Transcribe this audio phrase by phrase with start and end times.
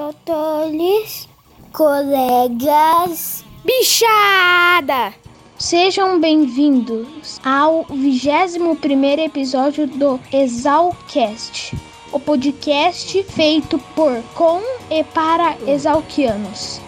[0.00, 1.28] doutores,
[1.74, 5.12] colegas, bichada!
[5.58, 11.76] Sejam bem-vindos ao 21 episódio do Exalcast,
[12.12, 16.80] o podcast feito por, com e para exalquianos.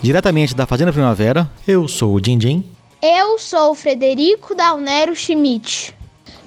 [0.00, 2.64] Diretamente da Fazenda Primavera, eu sou o Dindim.
[3.02, 5.96] Eu sou o Frederico Dalnero Schmidt.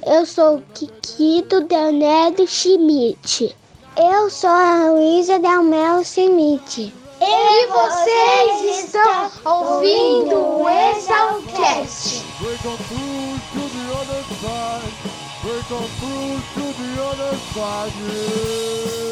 [0.06, 3.56] Eu sou o Kikito Dalnero Schmidt.
[3.98, 6.94] Eu sou a Luísa Dalmel Schmidt.
[7.20, 12.24] E vocês estão ouvindo o Exalcast.
[12.40, 14.94] Break on through to the other side.
[15.42, 17.94] Break on through to the other side.
[17.98, 19.03] Yeah.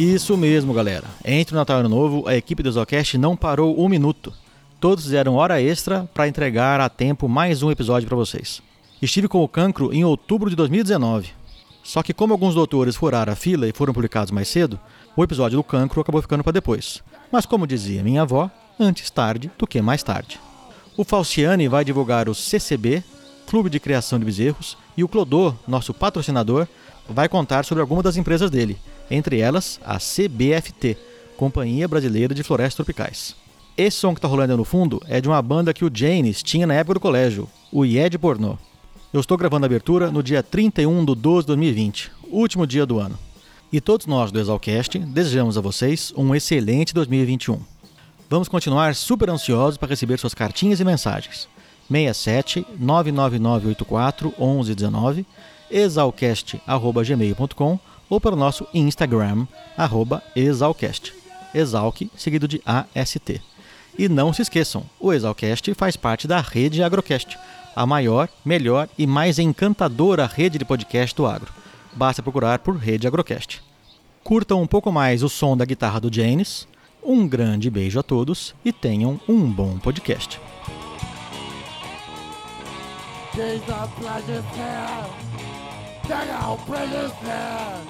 [0.00, 1.04] Isso mesmo, galera.
[1.22, 4.32] Entre o Natal e o Ano Novo, a equipe do Exalcast não parou um minuto.
[4.80, 8.62] Todos fizeram hora extra para entregar a tempo mais um episódio para vocês.
[9.02, 11.28] Estive com o cancro em outubro de 2019.
[11.84, 14.80] Só que como alguns doutores furaram a fila e foram publicados mais cedo,
[15.14, 17.02] o episódio do cancro acabou ficando para depois.
[17.30, 20.40] Mas como dizia minha avó, antes tarde do que mais tarde.
[20.96, 23.04] O Falciane vai divulgar o CCB,
[23.46, 26.66] Clube de Criação de Bezerros, e o Clodô, nosso patrocinador,
[27.06, 28.78] vai contar sobre algumas das empresas dele,
[29.10, 30.96] entre elas a CBFT,
[31.36, 33.34] Companhia Brasileira de Florestas Tropicais.
[33.76, 36.66] Esse som que está rolando no fundo é de uma banda que o James tinha
[36.66, 38.58] na época do colégio, o Ied Pornô.
[39.12, 42.98] Eu estou gravando a abertura no dia 31 de 12 de 2020, último dia do
[42.98, 43.18] ano.
[43.72, 47.58] E todos nós do Exalcast desejamos a vocês um excelente 2021.
[48.28, 51.48] Vamos continuar super ansiosos para receber suas cartinhas e mensagens.
[51.88, 55.26] 67 99984 1119
[55.70, 57.78] exalcast@gmail.com
[58.10, 59.46] ou para o nosso Instagram
[60.36, 61.14] exalcast.
[61.54, 63.40] Exalc seguido de AST.
[63.98, 67.38] E não se esqueçam, o Exalcast faz parte da rede Agrocast
[67.74, 71.52] a maior, melhor e mais encantadora rede de podcast do agro.
[71.92, 73.62] Basta procurar por Rede Agrocast.
[74.22, 76.68] Curtam um pouco mais o som da guitarra do Janis.
[77.02, 80.38] Um grande beijo a todos e tenham um bom podcast.
[83.34, 84.44] Gaze the pleasure's
[86.10, 87.80] here.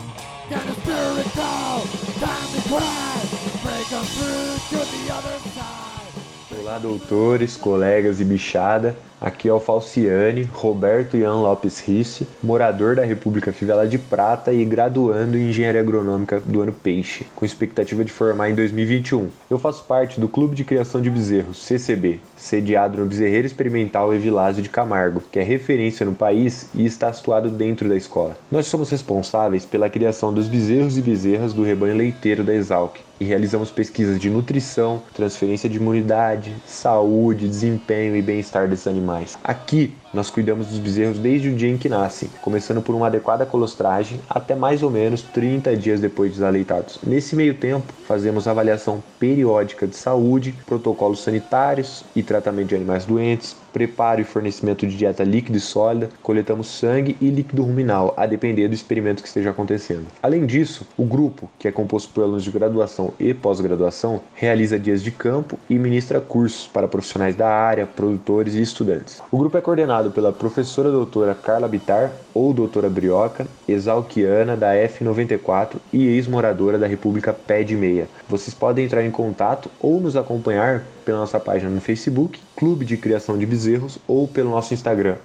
[0.49, 1.83] Get the spirit go.
[2.19, 3.21] Time to cry.
[3.63, 6.59] Break on through to the other side.
[6.59, 8.97] Olá, doutores, colegas e bichada.
[9.21, 14.65] Aqui é o Falciane, Roberto Ian Lopes Risse, morador da República Fivela de Prata e
[14.65, 19.29] graduando em Engenharia Agronômica do ano Peixe, com expectativa de formar em 2021.
[19.51, 24.63] Eu faço parte do Clube de Criação de Bezerros, CCB, sediado no Bezerreiro Experimental Evilásio
[24.63, 28.39] de Camargo, que é referência no país e está situado dentro da escola.
[28.51, 33.25] Nós somos responsáveis pela criação dos bezerros e bezerras do rebanho leiteiro da Exalc, e
[33.27, 39.10] realizamos pesquisas de nutrição, transferência de imunidade, saúde, desempenho e bem-estar desses animais.
[39.45, 43.47] Aqui, nós cuidamos dos bezerros desde o dia em que nascem, começando por uma adequada
[43.47, 46.99] colostragem até mais ou menos 30 dias depois de desaleitados.
[47.07, 53.55] Nesse meio tempo, fazemos avaliação periódica de saúde, protocolos sanitários e tratamento de animais doentes,
[53.73, 58.67] preparo e fornecimento de dieta líquida e sólida, coletamos sangue e líquido ruminal, a depender
[58.67, 60.07] do experimento que esteja acontecendo.
[60.23, 65.03] Além disso, o grupo, que é composto por alunos de graduação e pós-graduação, realiza dias
[65.03, 69.23] de campo e ministra cursos para profissionais da área, produtores e estudantes.
[69.31, 75.77] O grupo é coordenado pela professora doutora Carla Bitar, ou doutora Brioca, exalquiana da F94
[75.93, 78.09] e ex-moradora da República Pé de Meia.
[78.29, 82.97] Vocês podem entrar em contato ou nos acompanhar pela nossa página no Facebook, Clube de
[82.97, 85.17] Criação de Bezerros, ou pelo nosso Instagram,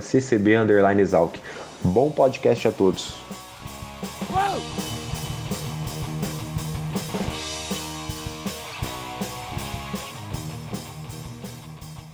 [0.00, 1.36] ccb_exalc.
[1.82, 3.14] Bom podcast a todos!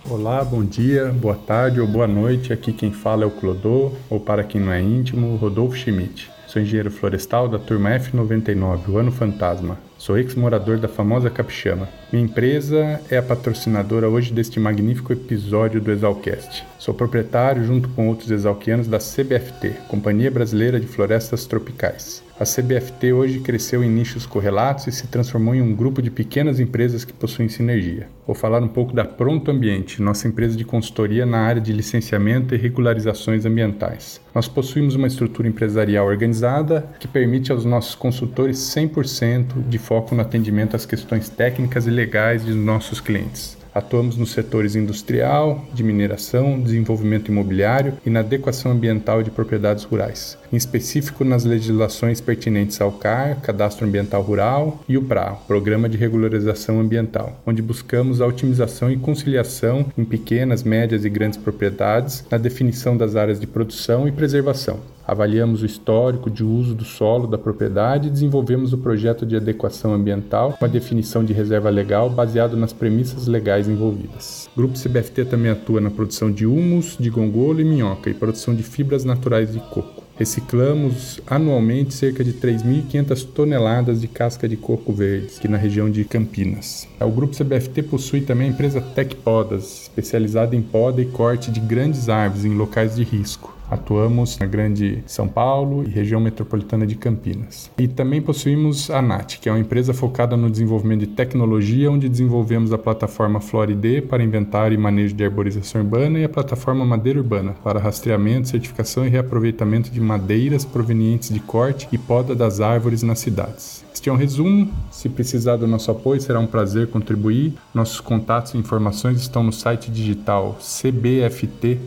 [0.09, 2.53] Olá, bom dia, boa tarde ou boa noite.
[2.53, 6.31] Aqui quem fala é o Clodô, ou para quem não é íntimo, Rodolfo Schmidt.
[6.47, 9.77] Sou engenheiro florestal da turma F99, o Ano Fantasma.
[9.97, 11.89] Sou ex-morador da famosa Capixama.
[12.09, 16.65] Minha empresa é a patrocinadora hoje deste magnífico episódio do Exalcast.
[16.79, 22.23] Sou proprietário, junto com outros exalquianos, da CBFT, Companhia Brasileira de Florestas Tropicais.
[22.39, 26.59] A CBFT hoje cresceu em nichos correlatos e se transformou em um grupo de pequenas
[26.59, 28.07] empresas que possuem sinergia.
[28.27, 32.53] Vou falar um pouco da Pronto Ambiente, nossa empresa de consultoria na área de licenciamento
[32.53, 34.21] e regularizações ambientais.
[34.35, 40.21] Nós possuímos uma estrutura empresarial organizada que permite aos nossos consultores 100% de foco no
[40.21, 43.57] atendimento às questões técnicas e legais de nossos clientes.
[43.77, 50.35] Atuamos nos setores industrial, de mineração, desenvolvimento imobiliário e na adequação ambiental de propriedades rurais.
[50.51, 55.97] Em específico nas legislações pertinentes ao CAR, Cadastro Ambiental Rural, e o PRA, Programa de
[55.97, 62.37] Regularização Ambiental, onde buscamos a otimização e conciliação em pequenas, médias e grandes propriedades na
[62.37, 64.79] definição das áreas de produção e preservação.
[65.07, 69.93] Avaliamos o histórico de uso do solo da propriedade e desenvolvemos o projeto de adequação
[69.93, 74.49] ambiental com a definição de reserva legal baseado nas premissas legais envolvidas.
[74.53, 78.53] O Grupo CBFT também atua na produção de humus, de gongolo e minhoca e produção
[78.53, 80.06] de fibras naturais de coco.
[80.17, 86.03] Reciclamos anualmente cerca de 3.500 toneladas de casca de coco verde, aqui na região de
[86.05, 86.87] Campinas.
[86.99, 91.59] O grupo CBFT possui também a empresa Tec Podas, especializada em poda e corte de
[91.59, 93.56] grandes árvores em locais de risco.
[93.69, 97.69] Atuamos na Grande São Paulo e região metropolitana de Campinas.
[97.77, 102.07] E também possuímos a NAT, que é uma empresa focada no desenvolvimento de tecnologia, onde
[102.07, 107.19] desenvolvemos a plataforma Floride para inventário e manejo de arborização urbana e a plataforma Madeira
[107.19, 113.03] Urbana para rastreamento, certificação e reaproveitamento de madeiras provenientes de corte e poda das árvores
[113.03, 113.86] nas cidades.
[113.97, 114.71] Este é um resumo.
[114.91, 117.55] Se precisar do nosso apoio, será um prazer contribuir.
[117.73, 121.81] Nossos contatos e informações estão no site digital cbft.com.br,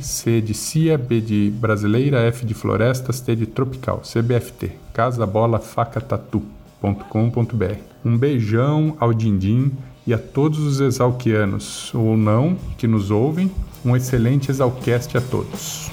[0.00, 5.58] C de Cia, B de Brasileira, F de Florestas, T de Tropical, CBFT, Casa Bola
[5.58, 7.74] Faca Tatu.com.br.
[8.04, 9.72] Um beijão ao Dindim
[10.06, 13.50] e a todos os exalquianos, ou não, que nos ouvem.
[13.84, 15.90] Um excelente exalcast a todos.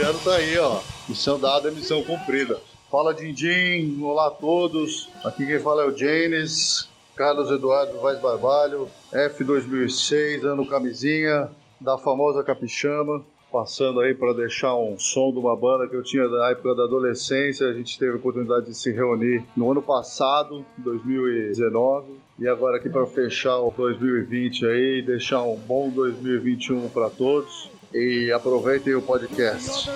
[0.00, 0.80] Ano tá aí, ó.
[1.08, 2.60] Missão dada, missão cumprida.
[2.90, 5.08] Fala Dindim, olá a todos.
[5.24, 11.50] Aqui quem fala é o Janes, Carlos Eduardo Vaz Barbalho, F2006, ano camisinha,
[11.80, 13.24] da famosa Capixama.
[13.50, 16.84] Passando aí para deixar um som de uma banda que eu tinha da época da
[16.84, 17.66] adolescência.
[17.66, 22.12] A gente teve a oportunidade de se reunir no ano passado, 2019.
[22.38, 28.30] E agora aqui para fechar o 2020 aí, deixar um bom 2021 para todos e
[28.32, 29.88] aproveitem o podcast.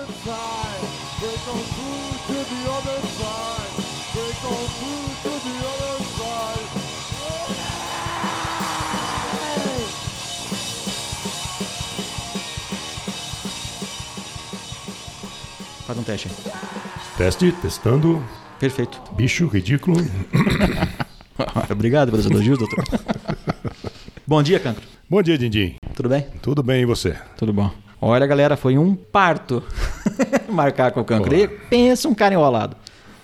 [15.85, 16.29] Faz um teste.
[17.17, 18.23] Teste, testando.
[18.59, 19.01] Perfeito.
[19.13, 19.97] Bicho ridículo.
[21.69, 22.83] Obrigado pelos elogios, doutor.
[24.25, 24.83] Bom dia, Cancro.
[25.09, 25.82] Bom dia, Dindim.
[25.95, 26.25] Tudo bem?
[26.41, 27.15] Tudo bem e você?
[27.37, 27.69] Tudo bom.
[28.01, 29.63] Olha, galera, foi um parto
[30.49, 31.35] marcar com o Cancro.
[31.35, 32.75] E pensa um cara enrolado.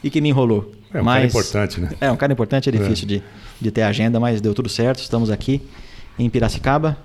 [0.04, 0.72] E que me enrolou.
[0.94, 1.90] É um mas, cara importante, né?
[2.00, 3.24] É, um cara importante, é difícil de,
[3.60, 5.00] de ter agenda, mas deu tudo certo.
[5.00, 5.62] Estamos aqui
[6.18, 6.96] em Piracicaba.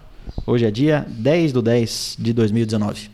[0.47, 3.11] Hoje é dia 10 do 10 de 2019.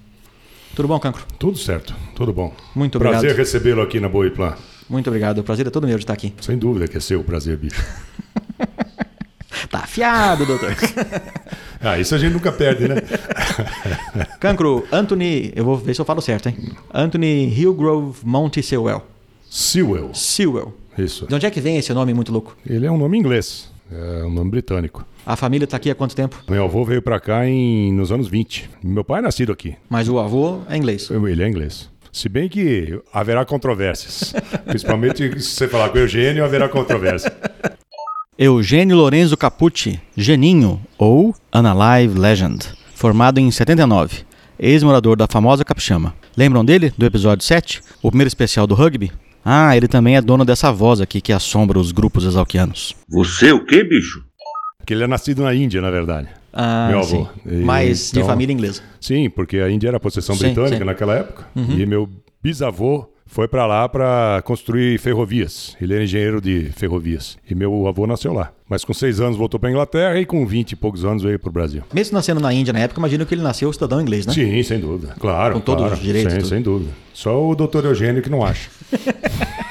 [0.75, 1.25] Tudo bom, Cancro?
[1.39, 2.53] Tudo certo, tudo bom.
[2.75, 3.21] Muito obrigado.
[3.21, 4.55] Prazer recebê-lo aqui na Boiplan.
[4.89, 5.39] Muito obrigado.
[5.39, 6.35] O prazer é todo meu de estar aqui.
[6.41, 7.81] Sem dúvida que é seu prazer, bicho.
[9.71, 10.75] Tá afiado, doutor.
[11.81, 12.97] ah, isso a gente nunca perde, né?
[14.39, 16.57] Cancro, Anthony, eu vou ver se eu falo certo, hein?
[16.93, 19.03] Anthony Hillgrove Monte Sewell.
[19.49, 20.15] Sewell.
[20.15, 20.75] Sewell.
[20.97, 21.27] Isso.
[21.27, 22.57] De onde é que vem esse nome muito louco?
[22.67, 25.05] Ele é um nome inglês, é um nome britânico.
[25.27, 26.43] A família está aqui há quanto tempo?
[26.49, 28.71] Meu avô veio para cá em, nos anos 20.
[28.83, 29.77] Meu pai é nascido aqui.
[29.89, 31.11] Mas o avô é inglês.
[31.11, 31.91] Ele é inglês.
[32.13, 34.35] Se bem que haverá controvérsias.
[34.67, 37.33] Principalmente se você falar com o Eugênio, haverá controvérsia.
[38.43, 44.21] Eugênio Lorenzo Capucci, Geninho, ou Unalive Legend, formado em 79,
[44.59, 46.15] ex-morador da famosa Capixama.
[46.35, 49.13] Lembram dele, do episódio 7, o primeiro especial do rugby?
[49.45, 52.95] Ah, ele também é dono dessa voz aqui que assombra os grupos exalquianos.
[53.11, 54.25] Você o quê, bicho?
[54.87, 56.29] Que ele é nascido na Índia, na verdade.
[56.51, 57.07] Ah, meu avô.
[57.45, 57.63] sim.
[57.63, 58.81] Mas de família inglesa.
[58.99, 60.85] Sim, porque a Índia era possessão Sim, britânica sim.
[60.85, 61.47] naquela época.
[61.55, 61.79] Uhum.
[61.79, 62.09] E meu
[62.43, 65.77] bisavô foi para lá para construir ferrovias.
[65.81, 67.39] Ele era engenheiro de ferrovias.
[67.49, 68.53] E meu avô nasceu lá.
[68.69, 71.49] Mas com seis anos voltou para Inglaterra e com 20 e poucos anos veio para
[71.49, 71.85] o Brasil.
[71.95, 74.33] Mesmo nascendo na Índia na época, imagino que ele nasceu cidadão inglês, né?
[74.33, 75.15] Sim, sem dúvida.
[75.19, 75.55] Claro.
[75.55, 75.95] Com todos claro.
[75.95, 76.91] os direitos, Sem, sem dúvida.
[77.15, 78.69] Só o doutor Eugênio que não acha.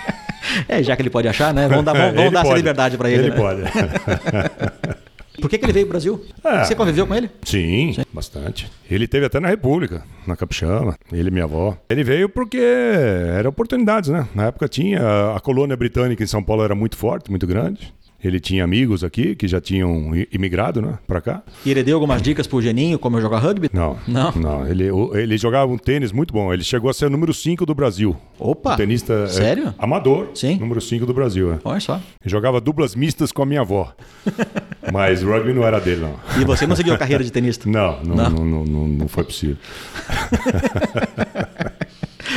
[0.68, 1.68] É, já que ele pode achar, né?
[1.68, 3.28] Vamos dar, vamos, vamos dar essa liberdade para ele.
[3.28, 3.36] Ele né?
[3.36, 3.62] pode.
[5.40, 6.24] Por que, que ele veio pro Brasil?
[6.44, 6.64] Ah.
[6.64, 7.30] Você conviveu com ele?
[7.44, 8.70] Sim, bastante.
[8.90, 11.78] Ele teve até na República, na Capixama, ele e minha avó.
[11.90, 14.28] Ele veio porque eram oportunidades, né?
[14.36, 15.00] Na época tinha,
[15.36, 17.94] a colônia britânica em São Paulo era muito forte, muito grande.
[18.22, 21.42] Ele tinha amigos aqui que já tinham imigrado, né, pra cá.
[21.66, 23.70] E ele deu algumas dicas pro Geninho como jogar rugby?
[23.72, 24.34] Não, Não?
[24.34, 24.68] não.
[24.68, 26.54] Ele, o- ele jogava um tênis muito bom.
[26.54, 28.14] Ele chegou a ser o número 5 do Brasil.
[28.38, 28.74] Opa!
[28.74, 29.74] Um tenista é, Sério?
[29.80, 30.32] amador.
[30.36, 30.58] Sim.
[30.60, 31.54] Número 5 do Brasil.
[31.54, 31.60] É.
[31.64, 31.94] Olha só.
[31.96, 33.94] Ele jogava duplas mistas com a minha avó.
[34.92, 36.16] Mas rugby não era dele, não.
[36.42, 37.70] E você não seguiu a carreira de tenista?
[37.70, 38.30] Não, não, Não?
[38.30, 39.58] não, não, não, foi possível.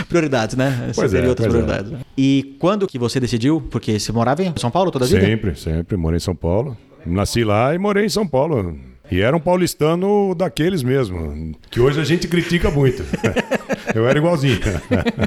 [0.08, 0.86] Prioridades, né?
[0.88, 1.66] Você Pois é, outras pois é.
[1.66, 1.92] prioridades.
[2.16, 3.60] E quando que você decidiu?
[3.70, 5.20] Porque você morava em São Paulo toda a vida?
[5.20, 5.96] Sempre, sempre.
[5.96, 6.76] Morei em São Paulo.
[7.04, 8.76] Nasci lá e morei em São Paulo.
[9.10, 13.02] E era um paulistano daqueles mesmo, que hoje a gente critica muito.
[13.94, 14.58] Eu era igualzinho.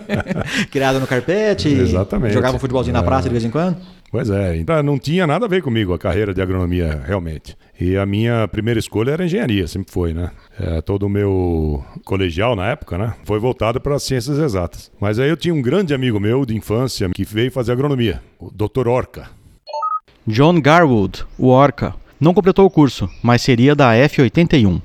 [0.72, 1.68] Criado no carpete?
[1.70, 2.34] Exatamente.
[2.34, 3.04] Jogava um futebolzinho na É.
[3.04, 3.78] praça de vez em quando?
[4.16, 7.58] Pois é, então não tinha nada a ver comigo a carreira de agronomia, realmente.
[7.78, 10.32] E a minha primeira escolha era engenharia, sempre foi, né?
[10.58, 13.14] É, todo o meu colegial na época, né?
[13.26, 14.90] Foi voltado para as ciências exatas.
[15.02, 18.50] Mas aí eu tinha um grande amigo meu de infância que veio fazer agronomia, o
[18.50, 18.88] Dr.
[18.88, 19.28] Orca.
[20.26, 21.94] John Garwood, o Orca.
[22.18, 24.82] Não completou o curso, mas seria da F81.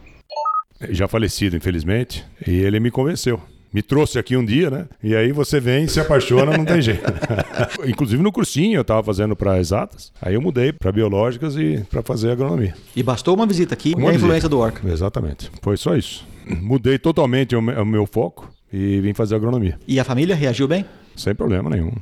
[0.88, 3.40] já falecido, infelizmente, e ele me convenceu.
[3.72, 4.86] Me trouxe aqui um dia, né?
[5.02, 7.02] E aí você vem e se apaixona, não tem jeito.
[7.86, 12.02] Inclusive no cursinho eu estava fazendo para exatas, aí eu mudei para biológicas e para
[12.02, 12.74] fazer agronomia.
[12.96, 14.24] E bastou uma visita aqui Uma e a visita.
[14.26, 14.88] influência do Orca.
[14.88, 15.50] Exatamente.
[15.62, 16.26] Foi só isso.
[16.60, 19.78] Mudei totalmente o me- o meu foco e vim fazer agronomia.
[19.86, 20.84] E a família reagiu bem?
[21.16, 21.92] Sem problema nenhum.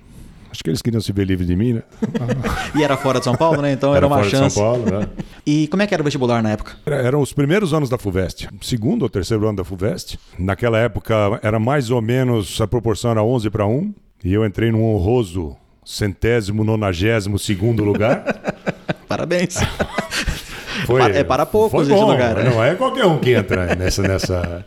[0.50, 1.83] Acho que eles queriam se ver livre de mim, né?
[2.75, 3.73] E era fora de São Paulo, né?
[3.73, 4.55] Então era, uma fora de chance.
[4.57, 5.07] São Paulo, né?
[5.47, 6.73] E como é que era o vestibular na época?
[6.87, 10.19] Era- Eram os primeiros anos da FUVEST, segundo ou terceiro ano da FUVEST.
[10.38, 13.93] Naquela época era mais ou menos a proporção era 11 para 1.
[14.25, 18.25] E eu entrei num honroso centésimo, nonagésimo segundo lugar.
[19.09, 19.57] Parabéns.
[20.87, 22.50] Foi, é para poucos esse lugar, né?
[22.50, 24.64] Não é qualquer um que entra nessa, nessa,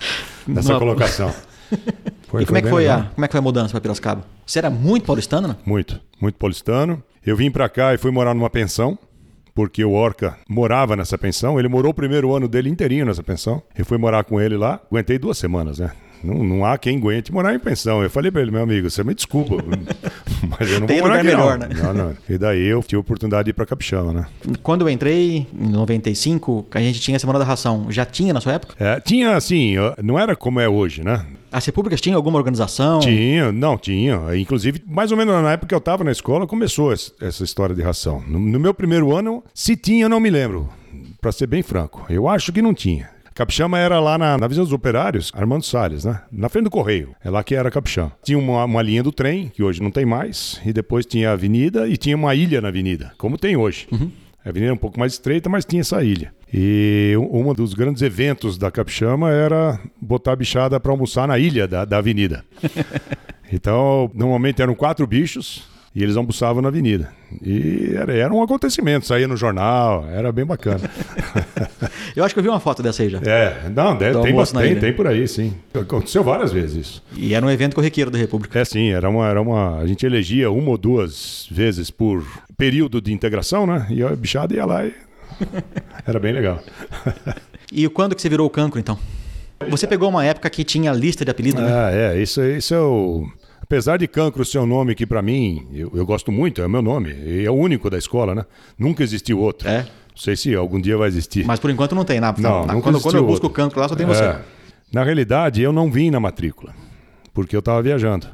[0.47, 0.79] nessa Não.
[0.79, 1.33] colocação.
[2.31, 2.99] Foi- e como é, que foi legal.
[3.01, 4.23] a, como é que foi a mudança para Piracicaba?
[4.45, 5.55] Você era muito paulistano, né?
[5.65, 7.03] Muito, muito paulistano.
[7.25, 8.97] Eu vim pra cá e fui morar numa pensão,
[9.53, 11.59] porque o Orca morava nessa pensão.
[11.59, 13.61] Ele morou o primeiro ano dele inteirinho nessa pensão.
[13.77, 14.79] Eu fui morar com ele lá.
[14.89, 15.91] Aguentei duas semanas, né?
[16.23, 18.01] Não, não há quem aguente morar em pensão.
[18.03, 19.55] Eu falei pra ele, meu amigo, você me desculpa,
[20.59, 21.67] mas eu não Tem vou morar aqui, melhor, não.
[21.67, 21.75] né?
[21.81, 22.17] Não, não.
[22.29, 24.25] E daí eu tive a oportunidade de ir pra Capixaba, né?
[24.63, 27.87] Quando eu entrei, em 95, a gente tinha a Semana da Ração.
[27.89, 28.75] Já tinha na sua época?
[28.79, 31.25] É, tinha assim, não era como é hoje, né?
[31.51, 32.99] As repúblicas tinham alguma organização?
[32.99, 34.21] Tinha, não, tinha.
[34.37, 37.81] Inclusive, mais ou menos na época que eu estava na escola, começou essa história de
[37.81, 38.23] ração.
[38.25, 40.69] No, no meu primeiro ano, se tinha, eu não me lembro.
[41.19, 43.09] Para ser bem franco, eu acho que não tinha.
[43.33, 46.21] Capixama era lá na, na visão dos operários, Armando Salles, né?
[46.31, 47.15] Na frente do Correio.
[47.23, 48.11] É lá que era Capixama.
[48.23, 51.33] Tinha uma, uma linha do trem, que hoje não tem mais, e depois tinha a
[51.33, 53.87] avenida e tinha uma ilha na avenida, como tem hoje.
[54.43, 56.33] A avenida é um pouco mais estreita, mas tinha essa ilha.
[56.53, 61.39] E um um dos grandes eventos da Capixama era botar a bichada para almoçar na
[61.39, 62.43] ilha da, da avenida.
[63.53, 67.09] Então, normalmente eram quatro bichos e eles almoçavam na avenida.
[67.41, 70.81] E era, era um acontecimento, saía no jornal, era bem bacana.
[72.15, 73.19] Eu acho que eu vi uma foto dessa aí já.
[73.19, 75.53] É, não, Do tem, tem, tem por aí, sim.
[75.73, 77.03] Aconteceu várias vezes isso.
[77.15, 78.59] E era um evento corriqueiro da República.
[78.59, 79.77] É sim, era uma, era uma.
[79.79, 82.25] A gente elegia uma ou duas vezes por
[82.57, 83.87] período de integração, né?
[83.89, 84.93] E a bichada ia lá e.
[86.05, 86.61] Era bem legal.
[87.73, 88.99] E quando que você virou o cancro, então?
[89.69, 91.71] Você pegou uma época que tinha lista de apelido, né?
[91.71, 93.31] Ah, é, isso, isso é o.
[93.71, 96.69] Apesar de cancro ser um nome que pra mim eu, eu gosto muito, é o
[96.69, 98.45] meu nome, e é o único da escola, né?
[98.77, 99.65] Nunca existiu outro.
[99.65, 99.83] É.
[100.09, 101.45] Não sei se algum dia vai existir.
[101.45, 102.41] Mas por enquanto não tem nada.
[102.41, 103.49] Não, Na- quando, quando eu busco o outro.
[103.51, 104.23] cancro lá, só tem você.
[104.25, 104.41] É.
[104.93, 106.73] Na realidade, eu não vim na matrícula,
[107.33, 108.27] porque eu estava viajando.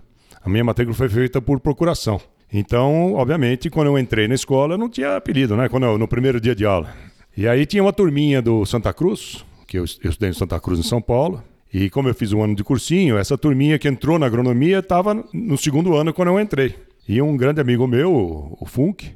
[0.43, 2.19] A minha matrícula foi feita por procuração.
[2.51, 5.69] Então, obviamente, quando eu entrei na escola, não tinha apelido, né?
[5.69, 6.89] Quando eu- no primeiro dia de aula.
[7.37, 10.79] E aí tinha uma turminha do Santa Cruz, que eu, eu estudei no Santa Cruz,
[10.79, 11.43] em São Paulo.
[11.73, 15.23] E como eu fiz um ano de cursinho, essa turminha que entrou na agronomia estava
[15.33, 16.75] no segundo ano quando eu entrei.
[17.07, 19.11] E um grande amigo meu, o- Funk,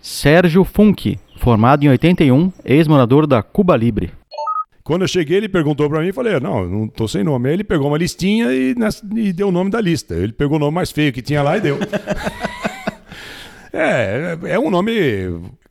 [0.00, 4.10] Sérgio Funk, formado em 81, ex-morador da Cuba Libre.
[4.82, 7.48] Quando eu cheguei, ele perguntou pra mim e falei, não, eu não tô sem nome.
[7.48, 8.74] Aí ele pegou uma listinha e,
[9.16, 10.14] e deu o nome da lista.
[10.14, 11.78] Ele pegou o nome mais feio que tinha lá e deu.
[13.72, 14.92] é, é um nome.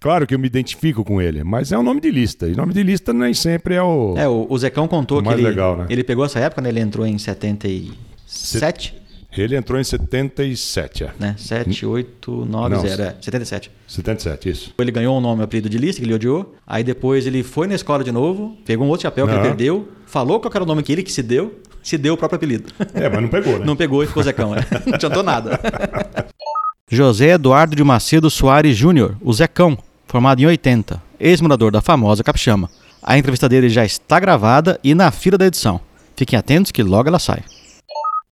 [0.04, 2.46] Claro que eu me identifico com ele, mas é um nome de lista.
[2.50, 4.16] E nome de lista nem sempre é o.
[4.18, 5.86] É, o, o Zecão contou O que ele, legal, né?
[5.90, 6.68] ele pegou essa época, né?
[6.68, 8.94] Ele entrou em 77,
[9.38, 11.12] Ele entrou em 77, é.
[11.18, 11.36] né?
[11.38, 13.72] 7, 8, 9, Não, 0, é, 77.
[13.88, 14.74] 77, isso.
[14.78, 16.54] Ele ganhou um nome, um apelido de lista, que ele odiou.
[16.68, 19.48] Aí depois ele foi na escola de novo, pegou um outro chapéu que ele Aham.
[19.48, 22.36] perdeu, falou qual era o nome que ele que se deu, se deu o próprio
[22.36, 22.74] apelido.
[22.94, 23.64] É, mas não pegou, né?
[23.64, 24.66] Não pegou e ficou Zecão, né?
[24.86, 25.58] Não adiantou nada.
[26.92, 29.78] José Eduardo de Macedo Soares Júnior, o Zecão,
[30.14, 32.70] formado em 80, ex-morador da famosa Capixama.
[33.02, 35.82] A entrevista dele já está gravada e na fila da edição.
[36.16, 37.44] Fiquem atentos que logo ela sai.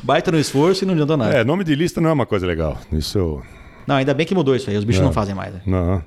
[0.03, 1.35] Baita no esforço e não adiantou nada.
[1.35, 2.77] É, nome de lista não é uma coisa legal.
[2.91, 3.17] Isso.
[3.17, 3.41] eu-
[3.87, 5.05] Não, ainda bem que mudou isso aí, os bichos É.
[5.05, 5.51] não fazem mais.
[5.55, 5.61] né?
[5.65, 6.03] Não.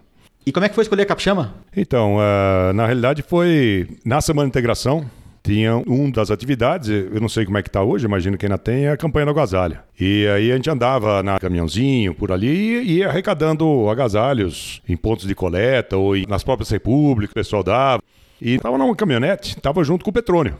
[0.47, 1.55] E como é que foi escolher a Capixama?
[1.77, 5.05] Então, eh, na realidade foi na Semana de Integração.
[5.45, 8.57] Tinha um das atividades, eu não sei como é que está hoje, imagino que ainda
[8.57, 9.79] tem, é a campanha do agasalho.
[10.01, 15.27] E aí a gente andava na caminhãozinho por ali e ia arrecadando agasalhos em pontos
[15.27, 18.03] de coleta ou nas próprias repúblicas, o pessoal dava.
[18.41, 20.57] E tava numa caminhonete, tava junto com o Petrônio.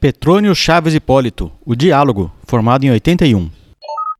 [0.00, 3.48] Petrônio Chaves Hipólito, o Diálogo, formado em 81.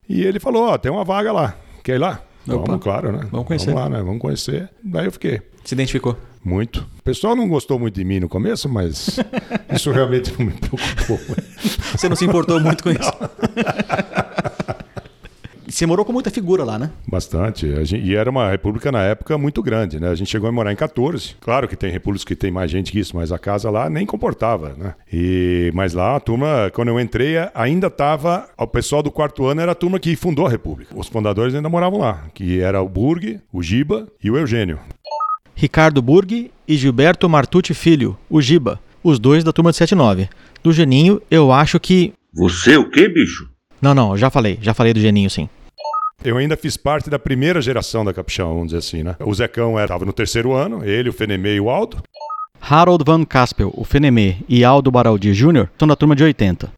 [0.09, 1.57] E ele falou: Ó, tem uma vaga lá.
[1.83, 2.23] Quer ir lá?
[2.57, 2.67] Opa.
[2.67, 3.27] Vamos, claro, né?
[3.31, 3.73] Vamos conhecer.
[3.73, 4.03] Vamos lá, né?
[4.03, 4.71] Vamos conhecer.
[4.83, 5.41] Daí eu fiquei.
[5.65, 6.17] Se identificou.
[6.45, 6.87] Muito.
[6.99, 9.19] O pessoal não gostou muito de mim no começo, mas
[9.75, 11.19] isso realmente não me preocupou.
[11.93, 13.13] Você não se importou muito com isso.
[15.79, 16.91] Você morou com muita figura lá, né?
[17.07, 17.65] Bastante.
[17.75, 20.09] A gente- e era uma república na época muito grande, né?
[20.09, 21.37] A gente chegou a morar em 14.
[21.41, 24.05] Claro que tem repúblicas que tem mais gente que isso, mas a casa lá nem
[24.05, 24.97] comportava, né?
[25.13, 28.49] E, mas lá a turma, quando eu entrei, ainda tava.
[28.59, 30.93] O pessoal do quarto ano era a turma que fundou a república.
[30.99, 34.81] Os fundadores ainda moravam lá, que era o Burg, o Giba e o Eugênio.
[35.55, 40.29] Ricardo Burg e Gilberto Martucci Filho, o Giba, os dois da turma de 79.
[40.61, 42.13] Do Geninho, eu acho que.
[42.35, 43.49] Você o quê, bicho?
[43.81, 45.49] Não, não, já falei, já falei do Geninho, sim.
[46.25, 49.15] Eu ainda fiz parte da primeira geração da Capichão, vamos dizer assim, né?
[49.21, 52.03] O Zecão estava no terceiro ano, ele, o Fenemê e o Aldo.
[52.61, 55.69] Harold Van Caspel, o Fenemê e Aldo Baraldi Jr.
[55.79, 56.73] são da turma de 80.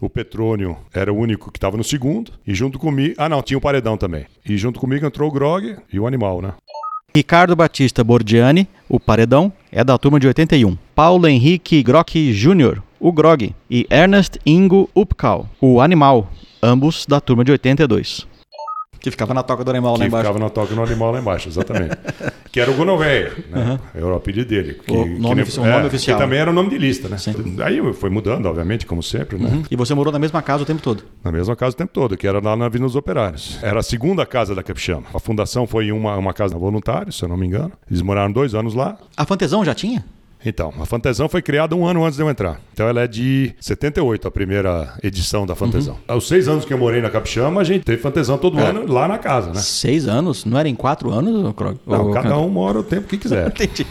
[0.00, 2.30] O Petrônio era o único que estava no segundo.
[2.46, 3.14] E junto comigo.
[3.18, 4.26] Ah, não, tinha o Paredão também.
[4.48, 6.52] E junto comigo entrou o Grog e o Animal, né?
[7.14, 10.76] Ricardo Batista Bordiani, o Paredão, é da turma de 81.
[10.94, 13.54] Paulo Henrique Grock Jr., o Grog.
[13.70, 16.30] E Ernest Ingo Upkal, o Animal,
[16.62, 18.35] ambos da turma de 82.
[19.06, 20.24] Que ficava na toca do animal lá que embaixo.
[20.26, 21.96] ficava na toca no animal lá embaixo, exatamente.
[22.50, 23.78] que era o Gonoveia, né?
[23.94, 24.74] Era o apelido dele.
[24.74, 26.18] Que, O que nome ofici- o nome oficial.
[26.18, 27.16] Que também era o nome de lista, né?
[27.18, 27.56] Sim.
[27.62, 29.62] Aí foi mudando, obviamente, como sempre, né?
[29.70, 31.04] E você morou na mesma casa o tempo todo.
[31.22, 33.58] Na mesma casa o tempo todo, que era lá na Avenida dos Operários.
[33.62, 35.04] Era a segunda casa da Capixama.
[35.14, 37.72] A fundação foi uma, uma casa voluntária, se eu não me engano.
[37.88, 38.96] Eles moraram dois anos lá.
[39.16, 40.04] A Fantesão já tinha?
[40.48, 42.60] Então, a Fantesão foi criada um ano antes de eu entrar.
[42.72, 45.94] Então ela é de 78, a primeira edição da Fantesão.
[45.94, 46.00] Uhum.
[46.06, 48.68] Aos seis anos que eu morei na Capixama, a gente teve Fantesão todo É.
[48.68, 49.60] ano lá na casa, né?
[49.60, 50.44] Seis anos?
[50.44, 51.78] Não era em quatro anos, Krog?
[51.84, 53.84] Não, cada um mora o tempo que quiser, Entendi.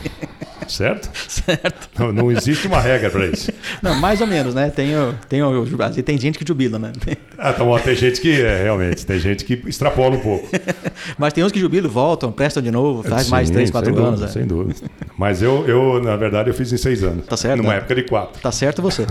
[0.67, 1.09] Certo?
[1.27, 1.89] Certo.
[1.97, 3.51] Não, não existe uma regra para isso.
[3.81, 4.69] Não, mais ou menos, né?
[4.69, 4.91] Tem,
[5.27, 6.91] tem, o, assim, tem gente que jubila, né?
[7.37, 10.47] Ah, então, ó, tem gente que, é, realmente, tem gente que extrapola um pouco.
[11.17, 14.03] Mas tem uns que jubilam, voltam, prestam de novo, faz mais Sim, três, quatro sem
[14.03, 14.19] anos.
[14.21, 14.33] Dúvida, é.
[14.33, 14.79] Sem dúvida.
[15.17, 17.25] Mas eu, eu, na verdade, eu fiz em seis anos.
[17.25, 17.77] Tá certo, Numa né?
[17.77, 18.41] época de quatro.
[18.41, 19.05] Tá certo você.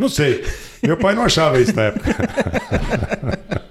[0.00, 0.44] Não sei.
[0.82, 3.63] Meu pai não achava isso na época.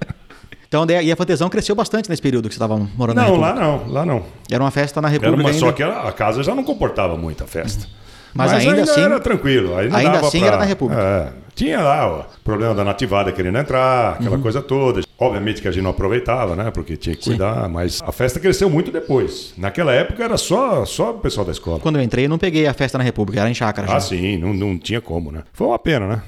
[0.81, 3.87] Então, e a Fantesão cresceu bastante nesse período que você estava morando Não, lá não,
[3.87, 4.23] lá não.
[4.51, 5.59] Era uma festa na Era República uma, ainda.
[5.59, 7.85] só que a casa já não comportava muito a festa.
[8.33, 9.77] Mas ainda assim- era tranquilo.
[9.77, 10.99] Ainda dava assim pra- era na República.
[10.99, 14.41] É, tinha lá o problema da nativada querendo entrar, aquela Uhum.
[14.41, 15.01] coisa toda.
[15.19, 16.71] Obviamente que a gente não aproveitava, né?
[16.71, 19.53] Porque tinha que cuidar, mas a festa cresceu muito depois.
[19.55, 21.79] Naquela época era só, só o pessoal da escola.
[21.79, 23.95] Quando eu entrei, eu não peguei a festa na República, era em chácara já.
[23.97, 25.43] Ah, sim, não, não tinha como, né?
[25.53, 26.21] Foi uma pena, né?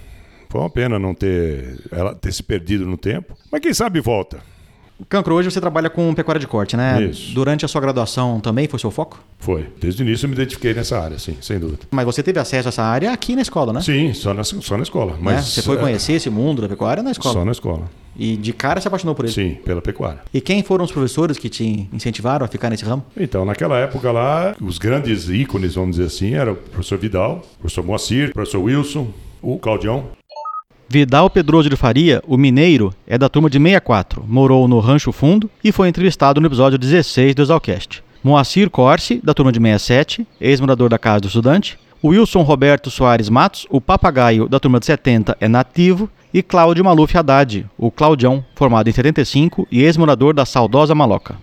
[0.55, 3.35] Foi uma pena não ter ela ter se perdido no tempo.
[3.51, 4.39] Mas quem sabe volta.
[5.09, 7.03] Cancro, hoje você trabalha com pecuária de corte, né?
[7.03, 7.35] Isso.
[7.35, 9.21] Durante a sua graduação também foi seu foco?
[9.37, 9.67] Foi.
[9.81, 11.79] Desde o início eu me identifiquei nessa área, sim, sem dúvida.
[11.91, 13.81] Mas você teve acesso a essa área aqui na escola, né?
[13.81, 15.11] Sim, só na, só na escola.
[15.15, 15.19] Né?
[15.19, 17.33] Mas, Você foi é, conhecer esse mundo da pecuária na escola.
[17.33, 17.89] Só na escola.
[18.15, 19.33] E de cara se apaixonou por ele.
[19.33, 20.21] Sim, pela pecuária.
[20.33, 23.05] E quem foram os professores que te incentivaram a ficar nesse ramo?
[23.17, 27.59] Então, naquela época lá, os grandes ícones, vamos dizer assim, eram o professor Vidal, o
[27.59, 30.05] professor Moacir, o professor Wilson, o Claudião.
[30.87, 35.49] Vidal Pedroso de Faria, o mineiro, é da turma de 64, morou no Rancho Fundo
[35.63, 38.03] e foi entrevistado no episódio 16 do Exalcast.
[38.23, 41.77] Moacir Corse, da turma de 67, ex-morador da Casa do Estudante.
[42.03, 46.09] Wilson Roberto Soares Matos, o papagaio da turma de 70, é nativo.
[46.33, 51.37] E Cláudio Maluf Haddad, o Claudião, formado em 75 e ex-morador da saudosa Maloca.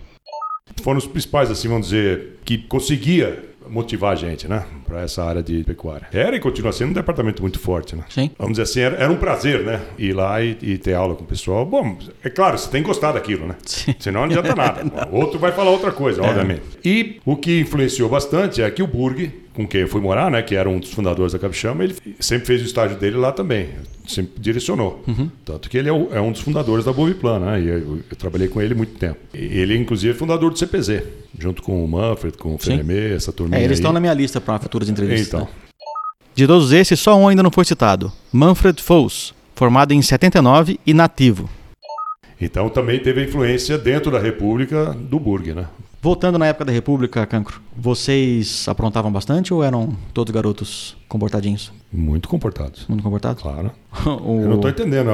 [0.83, 4.65] Foram os principais, assim, vamos dizer, que conseguia motivar a gente, né?
[4.85, 6.07] Para essa área de pecuária.
[6.13, 8.03] Era e continua sendo um departamento muito forte, né?
[8.09, 8.29] Sim.
[8.37, 9.81] Vamos dizer assim, era, era um prazer, né?
[9.97, 11.65] Ir lá e, e ter aula com o pessoal.
[11.65, 13.55] Bom, é claro, você tem que gostar daquilo, né?
[13.65, 13.95] Sim.
[13.99, 15.09] Senão não adianta nada.
[15.11, 16.61] Outro vai falar outra coisa, obviamente.
[16.83, 20.41] E o que influenciou bastante é que o Burg, com quem eu fui morar, né?
[20.41, 23.69] Que era um dos fundadores da Capixama, ele sempre fez o estágio dele lá também.
[24.07, 25.03] Sempre direcionou.
[25.45, 27.61] Tanto que ele é, é um dos fundadores da Boviplan, né?
[27.61, 29.17] E eu, eu trabalhei com ele muito tempo.
[29.33, 31.03] Ele, inclusive, é fundador do CPZ,
[31.39, 32.57] junto com o Manfred, com o.
[32.57, 33.75] Fenemê, essa turminha É, eles aí.
[33.75, 35.27] estão na minha lista para futuras entrevistas.
[35.27, 35.41] Então.
[35.41, 35.47] né?
[36.35, 40.93] De todos esses, só um ainda não foi citado: Manfred Foss, formado em 79 e
[40.93, 41.47] nativo.
[42.41, 45.67] Então também teve a influência dentro da República do Burg, né?
[46.03, 51.71] Voltando na época da República, Cancro, vocês aprontavam bastante ou eram todos garotos comportadinhos?
[51.93, 52.85] Muito comportados.
[52.89, 53.41] Muito comportados?
[53.41, 53.71] Claro.
[54.05, 55.09] o, Eu não estou entendendo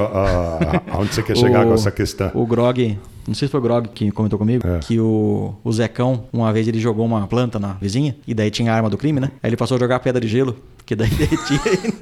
[0.91, 2.31] aonde você quer chegar o- com essa questão.
[2.33, 2.97] O Grog,
[3.27, 4.79] não sei se foi o Grog que comentou comigo, É.
[4.79, 8.71] que o, o Zecão, uma vez ele jogou uma planta na vizinha, e daí tinha
[8.73, 9.29] a arma do crime, né?
[9.43, 10.55] Aí ele passou a jogar pedra de gelo,
[10.87, 11.93] que daí derretia e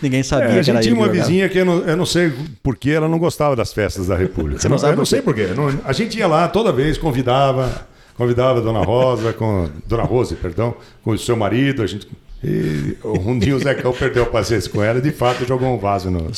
[0.00, 1.26] ninguém sabia É, a que era gente tinha uma jogava.
[1.26, 4.16] vizinha que eu não, eu não sei por que ela não gostava das festas da
[4.16, 4.58] República.
[4.62, 5.46] Você não Eu sabe eu não sei por quê.
[5.84, 7.86] A gente ia lá toda vez, convidava,
[8.20, 12.06] convidava a Dona Rosa, com Dona Rose, perdão, com o seu marido, a gente
[12.44, 15.78] e um dia o Zecão perdeu a paciência com ela e de fato jogou um
[15.78, 16.30] vaso no.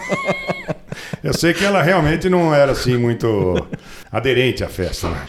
[1.23, 3.55] Eu sei que ela realmente não era assim muito
[4.12, 5.09] aderente à festa.
[5.11, 5.29] Né?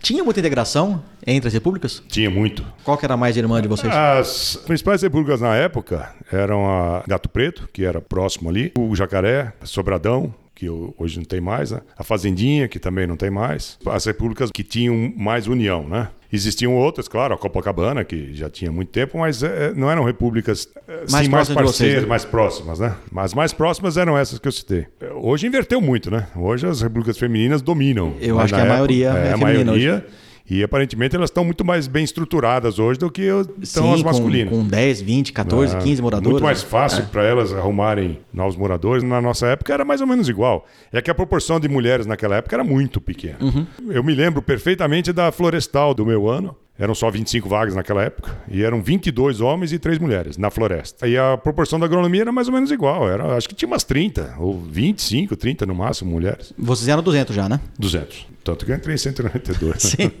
[0.00, 2.02] Tinha muita integração entre as repúblicas?
[2.08, 2.64] Tinha muito.
[2.82, 3.92] Qual que era a mais irmã de vocês?
[3.94, 9.52] As principais repúblicas na época eram a Gato Preto, que era próximo ali, o Jacaré,
[9.64, 11.80] Sobradão, que hoje não tem mais, né?
[11.96, 13.78] A Fazendinha, que também não tem mais.
[13.86, 16.08] As repúblicas que tinham mais união, né?
[16.30, 20.68] Existiam outras, claro, a Copacabana, que já tinha muito tempo, mas é, não eram repúblicas
[21.10, 22.08] mais, sim, mais parceiras, né?
[22.08, 22.94] mais próximas, né?
[23.10, 24.86] Mas mais próximas eram essas que eu citei.
[25.14, 26.26] Hoje inverteu muito, né?
[26.36, 28.14] Hoje as repúblicas femininas dominam.
[28.20, 29.94] Eu acho que a época, maioria é, é a maioria.
[29.94, 30.04] Hoje.
[30.50, 33.28] E aparentemente elas estão muito mais bem estruturadas hoje do que
[33.62, 34.52] estão as masculinas.
[34.52, 36.32] Com, com 10, 20, 14, é, 15 moradores.
[36.32, 37.06] Muito mais fácil é.
[37.06, 39.04] para elas arrumarem novos moradores.
[39.04, 40.66] Na nossa época era mais ou menos igual.
[40.92, 43.38] É que a proporção de mulheres naquela época era muito pequena.
[43.40, 43.64] Uhum.
[43.90, 46.56] Eu me lembro perfeitamente da Florestal do meu ano.
[46.80, 48.34] Eram só 25 vagas naquela época.
[48.50, 51.06] E eram 22 homens e 3 mulheres na floresta.
[51.06, 53.06] E a proporção da agronomia era mais ou menos igual.
[53.06, 56.54] Era, acho que tinha umas 30, ou 25, 30 no máximo mulheres.
[56.56, 57.60] Vocês eram 200 já, né?
[57.78, 58.26] 200.
[58.42, 59.82] Tanto que eu entrei em 192.
[59.82, 60.10] Sim.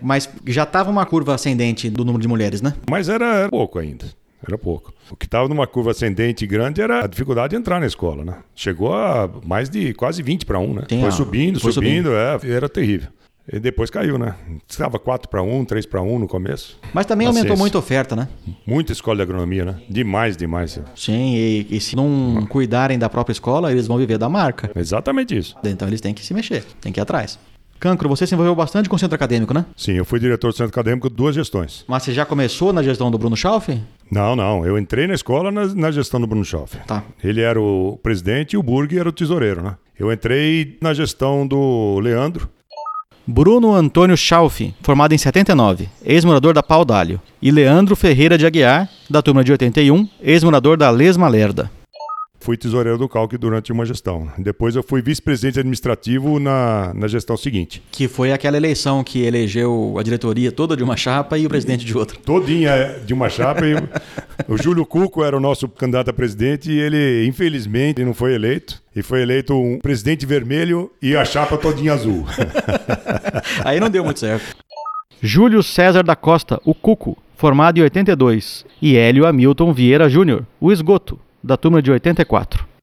[0.00, 2.72] Mas já estava uma curva ascendente do número de mulheres, né?
[2.88, 4.06] Mas era, era pouco ainda.
[4.46, 4.94] Era pouco.
[5.10, 8.36] O que estava numa curva ascendente grande era a dificuldade de entrar na escola, né?
[8.54, 10.82] Chegou a mais de quase 20 para 1, né?
[10.88, 12.14] Tem foi subindo, foi subindo, subindo.
[12.14, 13.08] É, era terrível.
[13.52, 14.34] E depois caiu, né?
[14.68, 16.78] Estava 4 para 1, 3 para 1 no começo.
[16.94, 17.60] Mas também Na aumentou ciência.
[17.60, 18.28] muito a oferta, né?
[18.66, 19.76] Muita escola de agronomia, né?
[19.88, 20.80] Demais, demais.
[20.96, 24.70] Sim, e, e se não cuidarem da própria escola, eles vão viver da marca.
[24.74, 25.54] Exatamente isso.
[25.62, 27.38] Então eles têm que se mexer, têm que ir atrás.
[27.78, 29.66] Cancro, você se envolveu bastante com o centro acadêmico, né?
[29.76, 31.84] Sim, eu fui diretor do centro acadêmico duas gestões.
[31.86, 33.78] Mas você já começou na gestão do Bruno Schauf?
[34.10, 34.64] Não, não.
[34.64, 36.78] Eu entrei na escola na, na gestão do Bruno Schauf.
[36.86, 37.02] Tá.
[37.22, 39.76] Ele era o presidente e o Burg era o tesoureiro, né?
[39.98, 42.48] Eu entrei na gestão do Leandro.
[43.26, 47.18] Bruno Antônio Schauf, formado em 79, ex-morador da Pau D'Alho.
[47.40, 51.70] E Leandro Ferreira de Aguiar, da turma de 81, ex-morador da Lesma Lerda.
[52.44, 54.28] Fui tesoureiro do Calque durante uma gestão.
[54.36, 57.82] Depois eu fui vice-presidente administrativo na, na gestão seguinte.
[57.90, 61.86] Que foi aquela eleição que elegeu a diretoria toda de uma chapa e o presidente
[61.86, 62.18] de outra.
[62.22, 63.62] Todinha de uma chapa.
[63.66, 63.72] e
[64.46, 68.78] o Júlio Cuco era o nosso candidato a presidente e ele, infelizmente, não foi eleito.
[68.94, 72.26] E foi eleito um presidente vermelho e a chapa todinha azul.
[73.64, 74.54] Aí não deu muito certo.
[75.22, 78.66] Júlio César da Costa, o Cuco, formado em 82.
[78.82, 82.73] E Hélio Hamilton Vieira Júnior, o Esgoto, da turma de 84.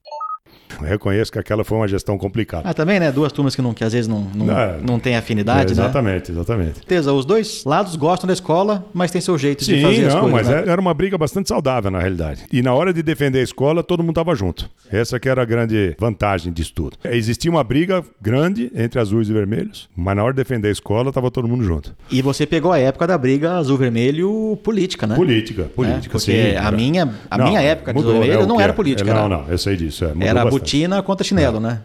[0.79, 2.67] Reconheço que aquela foi uma gestão complicada.
[2.69, 3.11] Ah, também, né?
[3.11, 4.77] Duas turmas que, não, que às vezes não, não, É.
[4.85, 5.83] não tem afinidade, É, né?
[5.83, 6.81] exatamente, exatamente.
[7.13, 10.21] Os dois lados gostam da escola, mas tem seu jeito de Sim, fazer as não,
[10.29, 10.47] coisas.
[10.47, 10.63] mas né?
[10.67, 12.43] é- era uma briga bastante saudável na realidade.
[12.51, 14.69] E na hora de defender a escola, todo mundo estava junto.
[14.91, 16.97] Essa que era a grande vantagem disso tudo.
[17.03, 21.09] Existia uma briga grande entre azuis e vermelhos, mas na hora de defender a escola,
[21.09, 21.93] estava todo mundo junto.
[22.09, 25.15] E você pegou a época da briga azul-vermelho política, né?
[25.15, 26.55] Política, política, Porque sim.
[26.55, 26.71] a era.
[26.71, 28.75] minha, a Não, minha época de mudou, azul-vermelho é não era é.
[28.75, 29.13] política.
[29.13, 30.05] Não, era, não, eu sei disso.
[30.05, 30.51] é, era bastante.
[30.71, 31.81] Botina contra chinelo, né?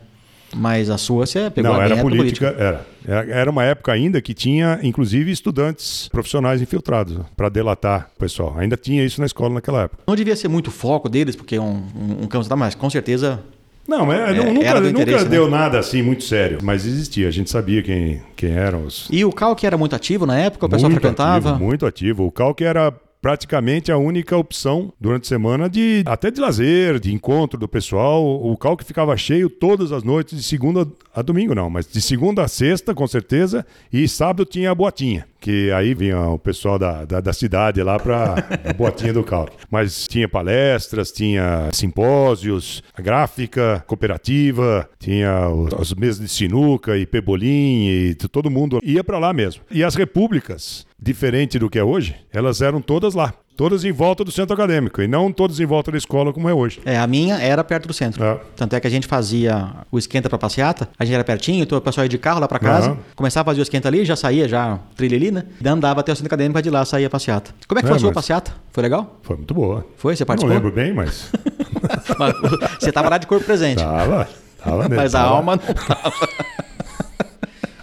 [0.55, 2.87] Mas a sua você pegou Não, a era política, era.
[3.29, 8.55] Era uma época ainda que tinha, inclusive, estudantes profissionais infiltrados para delatar o pessoal.
[8.57, 10.05] Ainda tinha isso na escola naquela época.
[10.07, 13.41] Não devia ser muito foco deles, porque é um, um, um campo, mas com certeza
[13.89, 15.25] Não, mas É, nunca, nunca né?
[15.25, 17.27] deu nada assim muito sério, mas existia.
[17.27, 19.09] A gente sabia quem, quem eram os.
[19.11, 21.51] E o Calque era muito ativo na época, o pessoal muito frequentava.
[21.51, 22.25] Ativo, muito ativo.
[22.25, 22.93] O Calque era
[23.27, 28.25] praticamente a única opção durante a semana de até de lazer, de encontro do pessoal.
[28.25, 32.45] O Calque ficava cheio todas as noites, de segunda a domingo não, mas de segunda
[32.45, 35.27] a sexta, com certeza, e sábado tinha a boatinha.
[35.41, 38.35] Que aí vinha o pessoal da, da, da cidade lá para
[38.69, 39.57] a boatinha do Calque.
[39.71, 47.87] Mas tinha palestras, tinha simpósios, gráfica, cooperativa, tinha os, as mesas de sinuca e pebolim,
[47.89, 49.63] e todo mundo ia para lá mesmo.
[49.71, 53.33] E as repúblicas, diferente do que é hoje, elas eram todas lá.
[53.57, 56.53] Todas em volta do centro acadêmico, e não todas em volta da escola como é
[56.53, 56.81] hoje.
[56.85, 58.23] É, a minha era perto do centro.
[58.23, 58.39] É.
[58.55, 61.79] Tanto é que a gente fazia o esquenta pra passeata, a gente era pertinho, então
[61.79, 62.99] o pessoal ia de carro lá pra casa, Aham.
[63.15, 65.45] começava a fazer o esquenta ali, já saía, já trilha ali, né?
[65.65, 67.53] E andava até o centro acadêmico, de lá saía a passeata.
[67.67, 68.53] Como é que É, foi a sua passeata?
[68.73, 69.19] Foi legal?
[69.23, 69.87] Foi muito boa.
[69.97, 70.15] Foi?
[70.15, 70.55] Você Não participou?
[70.55, 71.31] lembro bem, mas.
[72.19, 72.35] Mas
[72.81, 73.79] Você tava lá de corpo presente.
[73.83, 74.29] tava.
[74.63, 75.35] Tava nele, Mas a tava.
[75.37, 76.13] alma não tava.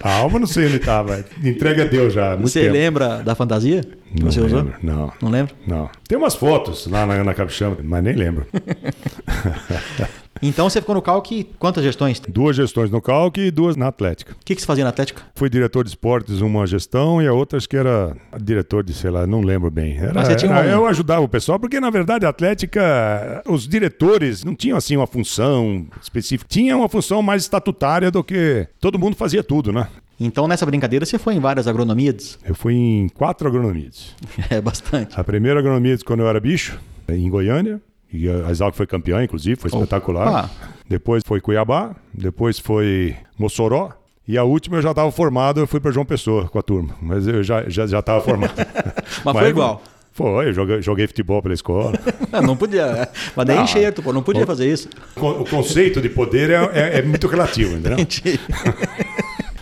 [0.04, 1.24] A alma não sei onde tava.
[1.44, 2.36] Entrega a Deus já.
[2.36, 2.74] Você tempo.
[2.74, 3.82] lembra da fantasia
[4.16, 4.60] que Não você usou?
[4.60, 5.13] lembro, Não.
[5.22, 5.54] Não lembra?
[5.66, 5.89] Não.
[6.08, 8.46] Tem umas fotos lá na, na capixama, mas nem lembro.
[10.41, 12.19] Então você ficou no Calque quantas gestões?
[12.19, 14.36] O Duas gestões no Calque e duas na Atlética.
[14.43, 15.22] que, que você fazia na Atlética?
[15.36, 19.10] Fui diretor de esportes uma gestão e a outra acho que era diretor de, sei
[19.12, 19.98] lá, não lembro bem.
[19.98, 23.41] Era, Mas você tinha era- um- Eu ajudava o pessoal, porque na verdade a Atlética,
[23.48, 26.48] os diretores não tinham assim uma função específica.
[26.50, 29.88] Tinha uma função mais estatutária do que todo mundo fazia tudo, né?
[30.19, 32.38] Então nessa brincadeira você foi em várias agronomias?
[32.46, 34.15] Eu fui em quatro agronomias.
[34.50, 35.19] É bastante.
[35.19, 37.82] A primeira agronomia quando eu era bicho, em Goiânia.
[38.13, 40.49] E a Exalc foi campeã, inclusive, foi espetacular.
[40.88, 43.89] Depois foi Cuiabá, depois foi Mossoró.
[44.28, 46.95] E a última eu já estava formado, eu fui para João Pessoa com a turma.
[47.02, 48.54] Mas eu já estava já, já formado.
[49.26, 49.82] Mas, foi igual.
[50.13, 51.93] Foi, eu joguei, joguei futebol pela escola.
[52.43, 53.10] não podia, é.
[53.36, 53.63] mas nem Não.
[53.63, 54.88] enxerto, pô, não podia fazer isso.
[55.15, 57.97] O conceito de poder é, é- é muito relativo, entendeu?
[57.97, 58.39] Entendi.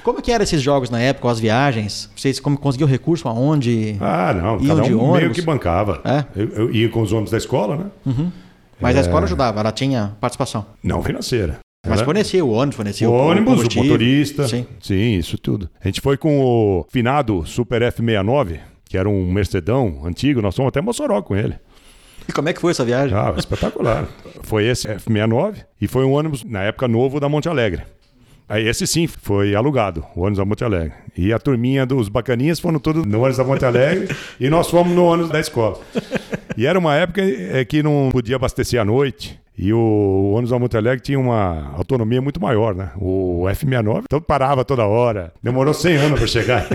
[0.03, 2.09] Como que eram esses jogos na época, as viagens?
[2.15, 3.95] Vocês como conseguiam recurso aonde?
[3.99, 5.35] Ah, não, Iam cada de um meio ônibus?
[5.37, 6.01] que bancava.
[6.03, 6.25] É?
[6.35, 8.25] Eu, eu ia com os ônibus da escola, né?
[8.79, 10.65] Mas a escola ajudava, ela tinha participação.
[10.83, 11.59] Não financeira.
[11.85, 14.47] Mas Era- fornecia o ônibus, fornecia o o, ônibus, o motorista.
[14.47, 14.65] Sim.
[14.79, 15.69] Sim, isso tudo.
[15.83, 20.69] A gente foi com o finado Super F69, que era um Mercedão antigo, nós fomos
[20.69, 21.55] até Mossoró com ele.
[22.27, 23.17] E como é que foi essa viagem?
[23.17, 24.05] Ah, espetacular.
[24.43, 27.83] Foi esse F69 e foi um ônibus, na época, novo da Monte Alegre.
[28.51, 30.91] Aí esse sim foi alugado, o ônibus da Monte Alegre.
[31.15, 34.93] E a turminha dos bacaninhas foram todos no ônibus da Monte Alegre e nós fomos
[34.93, 35.79] no ônibus da escola.
[36.57, 39.39] E era uma época é, que não podia abastecer à noite.
[39.57, 42.91] E o ônibus da Monte Alegre tinha uma autonomia muito maior, né?
[42.97, 45.31] O F69 então parava toda hora.
[45.41, 46.67] Demorou 100 anos para chegar.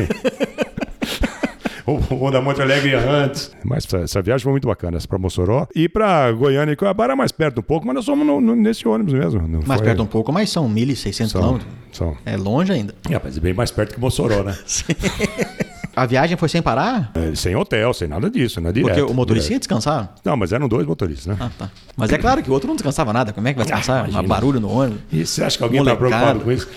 [2.11, 3.55] O, o da Monte Alegre antes.
[3.65, 4.97] Mas essa, essa viagem foi muito bacana.
[4.97, 5.69] Essa pra Mossoró.
[5.75, 8.57] E pra Goiânia e Cuiabá era mais perto um pouco, mas nós fomos no- no-
[8.57, 9.41] nesse ônibus mesmo.
[9.47, 11.71] Não Mais foi- perto um pouco, mas são 1.600 São, quilômetros.
[11.93, 12.17] são.
[12.27, 12.93] É longe ainda.
[13.09, 14.57] É, mas é bem mais perto que Mossoró, né?
[15.97, 17.11] A viagem foi sem parar?
[17.15, 18.71] É, sem hotel, sem nada disso, né?
[18.71, 18.99] Direto.
[18.99, 19.63] Porque o motorista ia direto.
[19.63, 20.15] descansar.
[20.23, 21.39] Não, mas eram dois motoristas, né?
[21.41, 21.71] Ah, tá.
[21.97, 23.33] Mas é claro que o outro não descansava nada.
[23.33, 24.01] Como é que vai descansar?
[24.01, 24.23] imagina.
[24.23, 25.01] Um barulho no ônibus.
[25.11, 26.69] E você acha que alguém está preocupado com isso?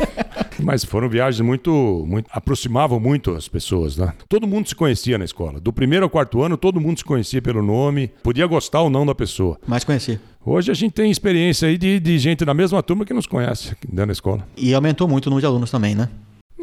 [0.62, 2.26] Mas foram viagens muito, muito.
[2.32, 4.14] aproximavam muito as pessoas, né?
[4.30, 5.60] Todo mundo se conhecia na escola.
[5.60, 9.04] Do primeiro ao quarto ano, todo mundo se conhecia pelo nome, podia gostar ou não
[9.04, 9.58] da pessoa.
[9.66, 10.18] Mas conheci.
[10.42, 13.76] Hoje a gente tem experiência aí de, de gente da mesma turma que nos conhece
[13.86, 14.46] dentro da escola.
[14.56, 16.08] E aumentou muito o número de alunos também, né?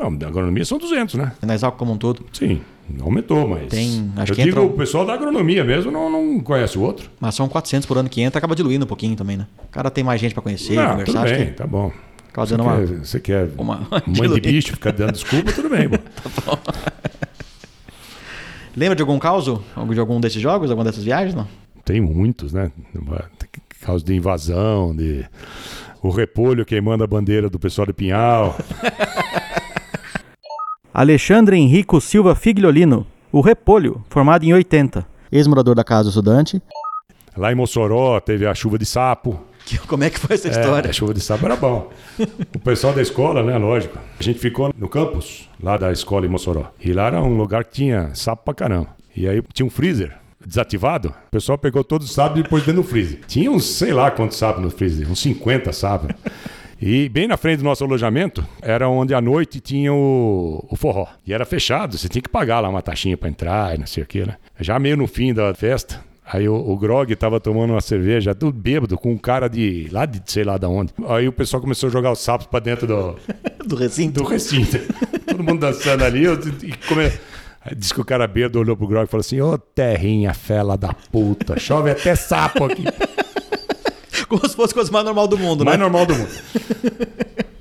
[0.01, 1.31] Não, da agronomia são 200, né?
[1.43, 2.25] Na Exalc como um todo.
[2.33, 2.61] Sim,
[3.01, 3.67] aumentou, mas.
[3.67, 6.81] Tem- acho eu que digo, entra- o pessoal da agronomia mesmo não, não conhece o
[6.81, 7.09] outro.
[7.19, 9.45] Mas são 400 por ano que entra, acaba diluindo um pouquinho também, né?
[9.63, 11.23] O cara tem mais gente pra conhecer, não, conversar.
[11.25, 11.91] tudo bem, que tá bom.
[12.33, 12.77] Você uma...
[12.77, 15.97] quer, você quer uma- mãe de bicho ficar dando desculpa, tudo bem, pô.
[18.75, 19.45] Lembra de algum caos?
[19.45, 20.69] De algum desses jogos?
[20.71, 21.35] Alguma dessas viagens?
[21.35, 21.47] Não?
[21.83, 22.71] Tem muitos, né?
[23.81, 25.25] Causa de invasão, de
[26.01, 28.55] o repolho queimando a bandeira do pessoal de Pinhal.
[30.93, 35.05] Alexandre Henrico Silva Figliolino, o Repolho, formado em 80.
[35.31, 36.61] Ex-morador da Casa do Estudante.
[37.37, 39.39] Lá em Mossoró teve a chuva de sapo.
[39.87, 40.89] Como é que foi essa É, história?
[40.89, 41.89] a chuva de sapo era bom.
[42.53, 43.57] O pessoal da escola, né?
[43.57, 43.97] Lógico.
[44.19, 46.65] A gente ficou no campus, lá da escola em Mossoró.
[46.79, 48.87] E lá era um lugar que tinha sapo pra caramba.
[49.15, 51.09] E aí tinha um freezer desativado.
[51.27, 53.19] O pessoal pegou todos os sapos e pôs dentro do freezer.
[53.27, 56.13] Tinha uns, sei lá quantos sapos no freezer, uns 50 sapos.
[56.81, 61.05] E bem na frente do nosso alojamento era onde à noite tinha o, o forró.
[61.25, 64.01] E era fechado, você tinha que pagar lá uma taxinha pra entrar e não sei
[64.03, 64.35] o que, né?
[64.59, 68.57] Já meio no fim da festa, aí o, o Grog tava tomando uma cerveja, tudo
[68.57, 70.91] bêbado, com um cara de lá de sei lá da onde.
[71.07, 73.15] Aí o pessoal começou a jogar os sapos pra dentro do,
[73.63, 74.23] Do recinto?
[74.23, 74.79] do recinto.
[75.27, 76.23] Todo mundo dançando ali.
[76.23, 77.11] eu- E come...
[77.63, 80.75] Aí Diz que o cara bêbado olhou pro Grog e falou assim: Ô terrinha, fela
[80.75, 82.83] da puta, chove até sapo aqui.
[84.31, 85.83] Como se fosse a coisa mais normal do mundo, Mais né?
[85.83, 86.29] normal do mundo.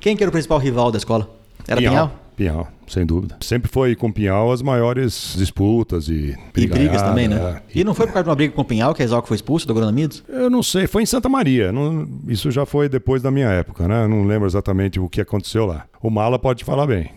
[0.00, 1.28] Quem que era o principal rival da escola?
[1.66, 2.12] Era Pinhal?
[2.36, 3.36] Pinhal, sem dúvida.
[3.40, 7.62] Sempre foi com Pinhal as maiores disputas e E brigas brigaiada, também, né?
[7.66, 7.78] é.
[7.80, 9.36] E não foi por causa de uma briga com o Pinhal que a Exalc foi
[9.36, 10.22] expulso do Agronomidos?
[10.28, 11.72] Eu não sei, foi em Santa Maria.
[11.72, 14.04] não- isso já foi depois da minha época, né?
[14.04, 15.86] Eu não lembro exatamente o que aconteceu lá.
[16.02, 17.10] O Mala pode falar bem.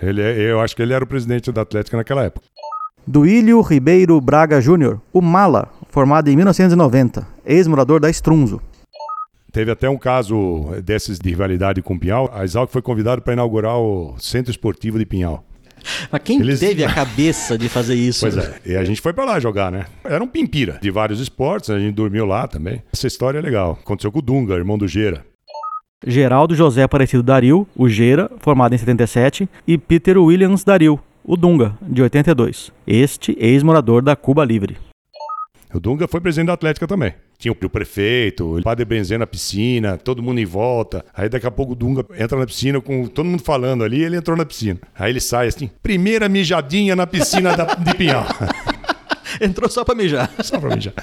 [0.00, 2.46] Ele, é- eu acho que ele era o presidente da Atlética naquela época.
[3.12, 8.60] Duílio Ribeiro Braga Júnior, o Mala, formado em 1990, ex-morador da Strunzo.
[9.50, 12.30] Teve até um caso desses de rivalidade com o Pinhal.
[12.34, 15.42] A Exalc foi convidado para inaugurar o Centro Esportivo de Pinhal.
[16.12, 18.20] Mas quem Eles- teve a cabeça de fazer isso?
[18.20, 18.56] Pois é.
[18.66, 19.86] E a gente foi para lá jogar, né?
[20.04, 22.82] Era um pimpira de vários esportes, a gente dormiu lá também.
[22.92, 23.78] Essa história é legal.
[23.82, 25.24] Aconteceu com o Dunga, irmão do Gera.
[26.06, 31.76] Geraldo José Aparecido Daril, o Gera, formado em 77, e Peter Williams Daril, o Dunga,
[31.82, 32.72] de 82.
[32.86, 34.78] Este ex-morador da Cuba Livre.
[35.74, 37.12] O Dunga foi presidente da Atlética também.
[37.38, 41.04] Tinha o prefeito, o padre Benzen na piscina, todo mundo em volta.
[41.14, 44.16] Aí daqui a pouco o Dunga entra na piscina com todo mundo falando ali, ele
[44.16, 44.80] entrou na piscina.
[44.98, 48.24] Aí ele sai assim, primeira mijadinha na piscina da, de Pinhal.
[49.40, 50.30] Entrou só pra mijar.
[50.42, 50.94] Só pra mijar.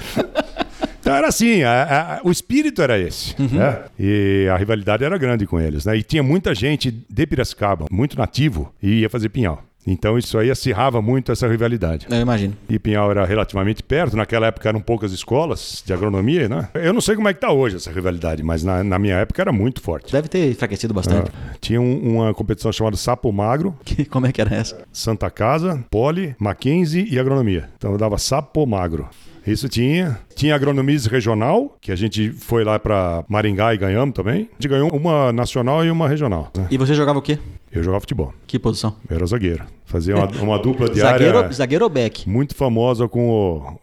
[0.99, 3.35] Então era assim, a- a- o espírito era esse.
[3.39, 3.83] né?
[3.99, 5.85] E a rivalidade era grande com eles.
[5.85, 5.97] Né?
[5.97, 9.63] E tinha muita gente de Piracicaba, muito nativo, e ia fazer Pinhal.
[9.87, 12.07] Então isso aí acirrava muito essa rivalidade.
[12.09, 12.53] Eu imagino.
[12.69, 16.69] E Pinhal era relativamente perto, naquela época eram poucas escolas de agronomia, né?
[16.73, 19.41] Eu não sei como é que tá hoje essa rivalidade, mas na, na minha época
[19.41, 20.11] era muito forte.
[20.11, 21.31] Deve ter enfraquecido bastante.
[21.33, 24.81] Ah, Tinha um- uma competição chamada Sapo Magro, Que- Como é que era essa?
[24.91, 27.69] Santa Casa, Poli, Mackenzie e Agronomia.
[27.77, 29.07] Então eu dava Sapo Magro.
[29.45, 30.17] Isso tinha.
[30.35, 34.49] Tinha agronomia regional, que a gente foi lá para Maringá e ganhamos também.
[34.51, 36.49] A gente ganhou uma nacional e uma regional.
[36.57, 36.67] né?
[36.71, 37.37] E você jogava o quê?
[37.71, 38.33] Eu jogava futebol.
[38.47, 38.95] Que posição?
[39.09, 39.63] Eu era zagueiro.
[39.85, 42.27] Fazia uma, uma dupla diária Zagueiro, zagueiro ou back?
[42.29, 43.29] muito famosa com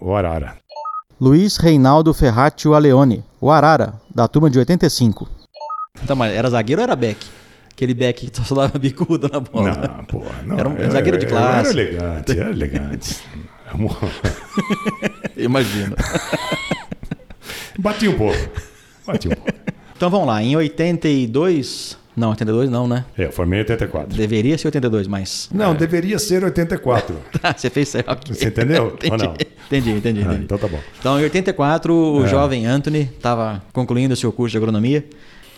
[0.00, 0.56] o, o Arara.
[1.20, 5.28] Luiz Reinaldo Ferratio Aleone, o Arara, da turma de 85.
[6.02, 7.24] Então, mas era zagueiro ou era back?
[7.70, 9.70] Aquele back que só dava bicuda na bola.
[9.98, 10.58] Não, pô, não.
[10.58, 11.70] Era um eu- zagueiro de classe.
[11.70, 13.16] Era elegante, era elegante.
[15.36, 15.96] Imagina.
[17.78, 18.38] Bati um pouco.
[19.06, 19.50] Bati um pouco.
[19.96, 21.98] Então vamos lá, em 82.
[22.14, 23.06] Não, 82 não, né?
[23.16, 24.14] É, eu formei em 84.
[24.14, 25.48] Deveria ser 82, mas.
[25.52, 27.16] Não, deveria ser 84.
[27.40, 28.34] Tá, você fez certo.
[28.34, 28.84] Você entendeu?
[28.84, 29.34] Ou entendi, não?
[29.66, 30.20] entendi, entendi.
[30.20, 30.44] Ah, entendi.
[30.44, 30.78] então tá bom.
[31.00, 32.28] Então, em 84, o É.
[32.28, 35.04] jovem Anthony estava concluindo seu curso de agronomia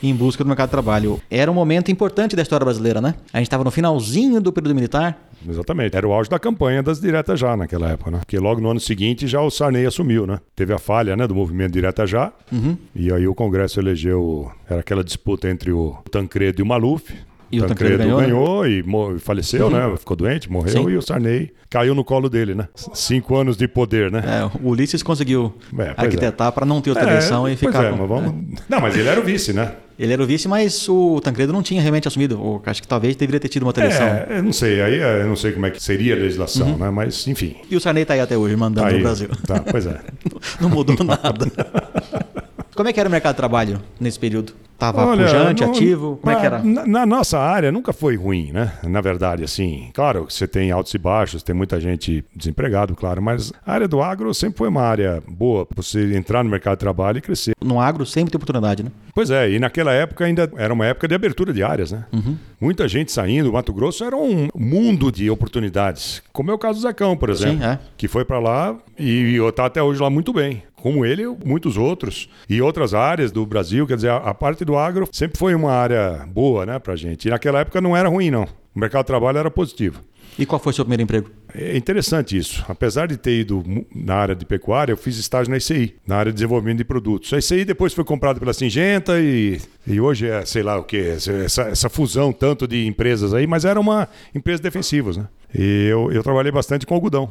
[0.09, 1.21] em busca do mercado de trabalho.
[1.31, 3.15] Era um momento importante da história brasileira, né?
[3.33, 5.19] A gente estava no finalzinho do período militar.
[5.49, 5.97] Exatamente.
[5.97, 8.19] Era o auge da campanha das diretas já naquela época, né?
[8.19, 10.41] Porque logo no ano seguinte já o Sarney assumiu, né?
[10.57, 12.33] Teve a falha, né, do movimento direta já.
[12.51, 12.77] Uhum.
[12.95, 17.15] E aí o Congresso elegeu, era aquela disputa entre o Tancredo e o Maluf.
[17.55, 18.71] E o Tancredo ganhou, né?
[18.71, 19.95] e faleceu, né?
[19.99, 20.91] Ficou doente, morreu Sim.
[20.91, 22.69] e o Sarney caiu no colo dele, né?
[22.93, 24.23] Cinco anos de poder, né?
[24.27, 27.85] É, o Ulisses conseguiu É, pois arquitetar para não ter outra eleição e pois ficar.
[27.85, 28.61] é, com- mas vamos...
[28.69, 29.73] Não, mas ele era o vice, né?
[29.97, 32.41] Ele era o vice, mas o Tancredo não tinha realmente assumido.
[32.43, 34.05] Ou acho que talvez deveria ter tido uma eleição.
[34.05, 36.67] É, eu não sei, aí é, eu não sei como é que seria a legislação,
[36.73, 36.79] Uhum.
[36.79, 36.91] né?
[36.91, 37.55] Mas, enfim.
[37.71, 38.97] E o Sarney tá aí até hoje, mandando Tá aí.
[38.97, 39.29] no Brasil.
[39.47, 40.01] Tá, pois é.
[40.61, 41.47] Não mudou nada.
[42.75, 44.53] Como é que era o mercado de trabalho nesse período?
[44.77, 46.19] Tava Olha, pujante, não- ativo?
[46.21, 46.63] Como é que na- era?
[46.65, 48.73] Na, na nossa área nunca foi ruim, né?
[48.83, 49.89] Na verdade, assim.
[49.95, 54.03] Claro, você tem altos e baixos, tem muita gente desempregado, claro, mas a área do
[54.03, 57.53] agro sempre foi uma área boa para você entrar no mercado de trabalho e crescer.
[57.63, 58.91] No agro sempre tem oportunidade, né?
[59.15, 62.05] Pois é, e naquela época ainda era uma época de abertura de áreas, né?
[62.13, 62.37] Uhum.
[62.61, 66.81] Muita gente saindo, o Mato Grosso era um mundo de oportunidades, como é o caso
[66.81, 67.79] do Zacão, por exemplo, Sim, é.
[67.97, 70.65] que foi para lá e está até hoje lá muito bem.
[70.85, 72.29] Como ele e muitos outros.
[72.47, 75.73] E outras áreas do Brasil, quer dizer, a, a parte do agro sempre foi uma
[75.73, 77.27] área boa, né, pra gente.
[77.27, 78.47] E naquela época não era ruim, não.
[78.77, 80.03] O mercado de trabalho era positivo.
[80.39, 81.31] E qual foi o seu primeiro emprego?
[81.55, 82.63] É interessante isso.
[82.69, 86.31] Apesar de ter ido na área de pecuária, eu fiz estágio na ICI, na área
[86.31, 87.33] de desenvolvimento de produtos.
[87.33, 90.99] A ICI depois foi comprada pela Singenta e, e hoje é, sei lá o que,
[90.99, 95.29] essa, essa fusão tanto de empresas aí, mas era uma empresa defensivas, né?
[95.55, 97.31] E eu, eu trabalhei bastante com algodão,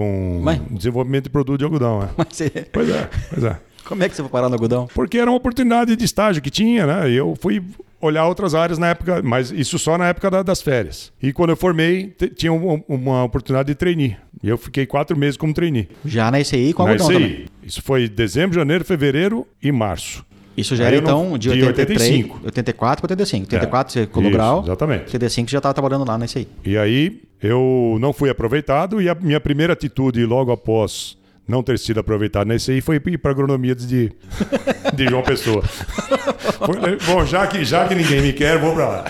[0.00, 2.02] com Mas- desenvolvimento de produto de algodão.
[2.02, 2.08] É.
[2.16, 3.56] Mas você- Pois é, pois é.
[3.84, 4.88] Como é que você foi parar no algodão?
[4.94, 7.10] Porque era uma oportunidade de estágio que tinha, né?
[7.10, 7.62] Eu fui
[8.00, 11.12] olhar outras áreas na época, mas isso só na época da- das férias.
[11.22, 14.16] E quando eu formei, tinha uma, uma oportunidade de trainee.
[14.42, 15.88] E eu fiquei quatro meses como trainee.
[16.04, 17.20] Já na ICI com Na algodão ICI.
[17.22, 17.46] também.
[17.62, 20.24] Isso foi dezembro, janeiro, fevereiro e março.
[20.60, 22.40] Isso já Aí era então de de 83, 85.
[22.44, 23.44] 84 para 85.
[23.54, 24.62] 84 você colou grau.
[24.62, 25.04] exatamente.
[25.04, 26.46] 85 você já estava trabalhando lá na ICI.
[26.64, 31.18] E aí eu não fui aproveitado e a minha primeira atitude logo após
[31.48, 34.12] não ter sido aproveitado na ICI foi ir para agronomia de,
[34.94, 35.62] de João Pessoa.
[36.60, 39.04] Foi- bom, já que, já que ninguém me quer, vou para lá.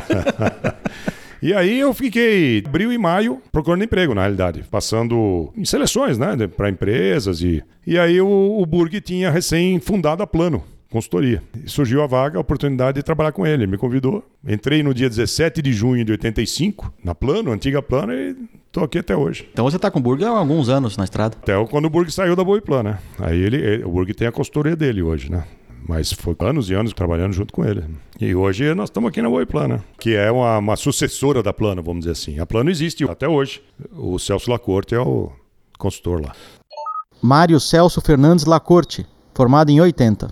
[1.42, 6.36] E aí eu fiquei abril e maio procurando emprego, na realidade, passando em seleções, né,
[6.46, 11.42] para empresas e e aí o, o Burg tinha recém fundado a Plano consultoria.
[11.64, 13.62] E surgiu a vaga, a oportunidade de trabalhar com ele.
[13.62, 14.24] Ele me convidou.
[14.46, 18.36] Entrei no dia 17 de junho de 85, na Plano, antiga Plano, e
[18.72, 19.48] tô aqui até hoje.
[19.52, 21.36] Então você está com o Burger há alguns anos na estrada.
[21.40, 22.98] Até quando o Burg saiu da Boiplan, né?
[23.18, 25.44] Aí ele, ele- o Burg tem a consultoria dele hoje, né?
[25.88, 27.82] Mas foi anos e anos trabalhando junto com ele.
[28.20, 29.80] E hoje nós estamos aqui na Boiplan, né?
[29.98, 32.38] Que é uma, uma sucessora da Plano, vamos dizer assim.
[32.38, 33.62] A Plano existe até hoje.
[33.92, 35.32] O Celso Lacorte é o
[35.78, 36.32] consultor lá.
[37.22, 40.28] Mário Celso Fernandes Lacorte, formado em 80.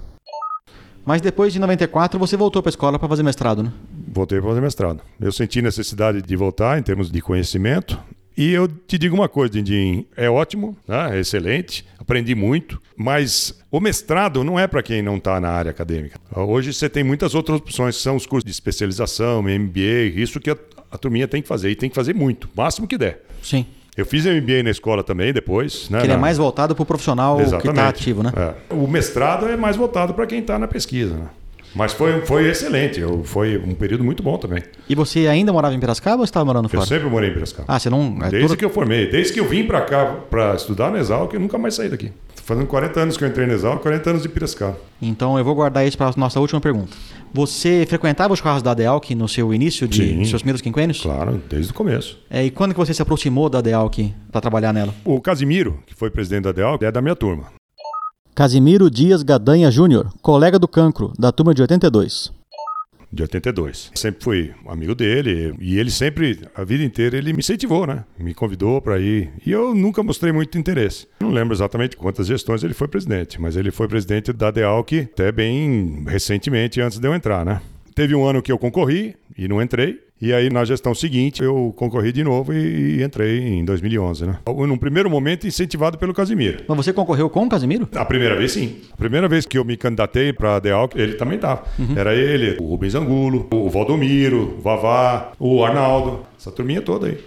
[1.08, 3.72] Mas depois de 94 você voltou para a escola para fazer mestrado, né?
[4.12, 5.00] Voltei para fazer mestrado.
[5.18, 7.98] Eu senti necessidade de voltar em termos de conhecimento.
[8.36, 11.16] E eu te digo uma coisa, Dindim, é ótimo, né?
[11.16, 15.70] é excelente, aprendi muito, mas o mestrado não é para quem não está na área
[15.70, 16.20] acadêmica.
[16.36, 20.56] Hoje você tem muitas outras opções, são os cursos de especialização, MBA, isso que a,
[20.90, 23.24] a turminha tem que fazer, e tem que fazer muito, o máximo que der.
[23.42, 23.64] Sim.
[23.98, 25.90] Eu fiz MBA na escola também depois.
[25.90, 27.68] Né, Que ele é mais voltado para o profissional que Exatamente.
[27.70, 28.32] está ativo, né?
[28.37, 28.74] É.
[28.74, 31.14] O mestrado é mais voltado para quem está na pesquisa.
[31.14, 31.26] Né?
[31.74, 34.62] Mas foi, foi excelente, eu, foi um período muito bom também.
[34.88, 36.86] E você ainda morava em Piracicaba ou você estava morando Eu fora?
[36.86, 37.64] sempre morei em Piracicaba.
[37.68, 38.16] Ah, você não.
[38.22, 40.96] é Desde tudo- que eu formei, desde que eu vim pra cá pra estudar no
[40.96, 42.11] Exalc, eu nunca mais saí daqui.
[42.49, 44.78] Fazendo 40 anos que eu entrei no Exalc, 40 anos de Piracicaba.
[45.03, 46.96] Então eu vou guardar isso para a nossa última pergunta.
[47.30, 50.14] Você frequentava os carros da Adealc no seu início de Sim.
[50.14, 51.03] nos seus primeiros quinquênios?
[51.03, 52.18] Claro, desde o começo.
[52.30, 53.99] É, e quando que você se aproximou da Adealc
[54.32, 54.94] para trabalhar nela?
[55.05, 57.53] O Casimiro, que foi presidente da DEAL, é da minha turma.
[58.34, 62.32] Casimiro Dias Gadanha Júnior, colega do Cancro, da turma de 82.
[63.12, 63.90] De 82.
[63.94, 68.04] Sempre fui amigo dele e ele sempre, a vida inteira, ele me incentivou, né?
[68.18, 69.30] Me convidou para ir.
[69.44, 71.06] E eu nunca mostrei muito interesse.
[71.20, 75.32] Não lembro exatamente quantas gestões ele foi presidente, mas ele foi presidente da DEALC até
[75.32, 77.61] bem recentemente, antes de eu entrar, né?
[77.94, 80.00] Teve um ano que eu concorri e não entrei.
[80.20, 84.38] E aí, na gestão seguinte, eu concorri de novo e, e entrei em 2011, né?
[84.46, 86.64] Num primeiro momento, incentivado pelo Casimiro.
[86.66, 87.88] Mas você concorreu com o Casimiro?
[87.94, 88.78] A primeira vez, sim.
[88.92, 91.62] A primeira vez que eu me candidatei para a DEAL, ele também estava.
[91.78, 91.94] Uhum.
[91.96, 96.26] Era ele, o Rubens Angulo, o Valdomiro, o Vavá, o Arnaldo.
[96.36, 97.18] Essa turminha toda aí.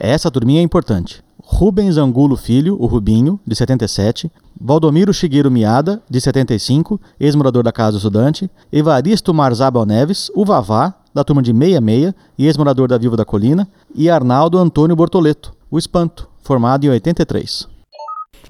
[0.00, 1.22] Essa turminha é importante.
[1.38, 4.30] Rubens Angulo Filho, o Rubinho, de 77,
[4.60, 10.94] Valdomiro Shigeru Miada, de 75, ex-morador da Casa do Estudante, Evaristo Marzabal Neves, o Vavá,
[11.14, 15.78] da turma de 66 e ex-morador da Viva da Colina, e Arnaldo Antônio Bortoleto, o
[15.78, 17.72] Espanto, formado em 83.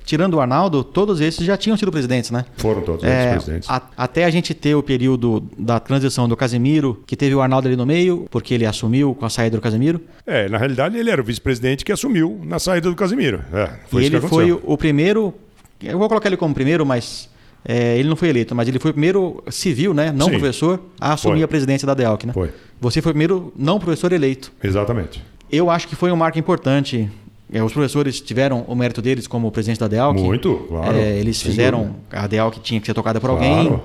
[0.04, 2.44] Tirando o Arnaldo, todos esses já tinham sido presidentes, né?
[2.56, 3.70] Foram todos é, presidentes.
[3.70, 7.68] A, até a gente ter o período da transição do Casemiro, que teve o Arnaldo
[7.68, 10.00] ali no meio, porque ele assumiu com a saída do Casemiro.
[10.26, 13.44] É, na realidade ele era o vice-presidente que assumiu na saída do Casemiro.
[13.52, 15.32] É, foi e ele foi o primeiro,
[15.80, 17.28] eu vou colocar ele como primeiro, mas
[17.64, 20.32] é, ele não foi eleito, mas ele foi o primeiro civil, né, não Sim.
[20.32, 21.42] professor, a assumir foi.
[21.44, 22.32] a presidência da DEALC, né?
[22.32, 22.50] Foi.
[22.80, 24.52] Você foi o primeiro não professor eleito.
[24.62, 25.22] Exatamente.
[25.50, 27.08] Eu acho que foi um marco importante.
[27.52, 30.18] É, os professores tiveram o mérito deles como presidente da DEALC.
[30.18, 30.96] Muito, claro.
[30.96, 33.44] É, eles fizeram a DEALC tinha que ser tocada por claro.
[33.44, 33.80] alguém.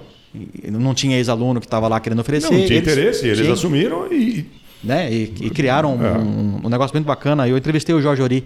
[0.71, 2.49] Não tinha ex-aluno que estava lá querendo oferecer.
[2.49, 4.45] Não, não tinha eles, interesse, eles tinha, assumiram e...
[4.83, 6.17] Né, e, e criaram é.
[6.17, 7.47] um, um, negócio muito bacana.
[7.47, 8.43] Eu entrevistei o Jorge Ori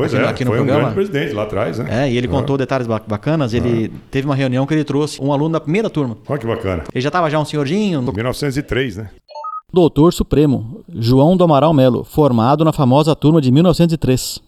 [0.00, 0.78] Pois aqui, é, aqui no foi programa.
[0.78, 2.06] um grande presidente lá atrás, né?
[2.06, 3.52] É, e ele contou detalhes bacanas.
[3.52, 6.16] Ele teve uma reunião que ele trouxe um aluno da primeira turma.
[6.28, 6.84] Olha que bacana.
[6.92, 8.02] Ele já estava já um senhorzinho.
[8.02, 9.10] 1903, né?
[9.72, 14.40] Doutor Supremo, João do Amaral Melo, formado na famosa turma de 1903.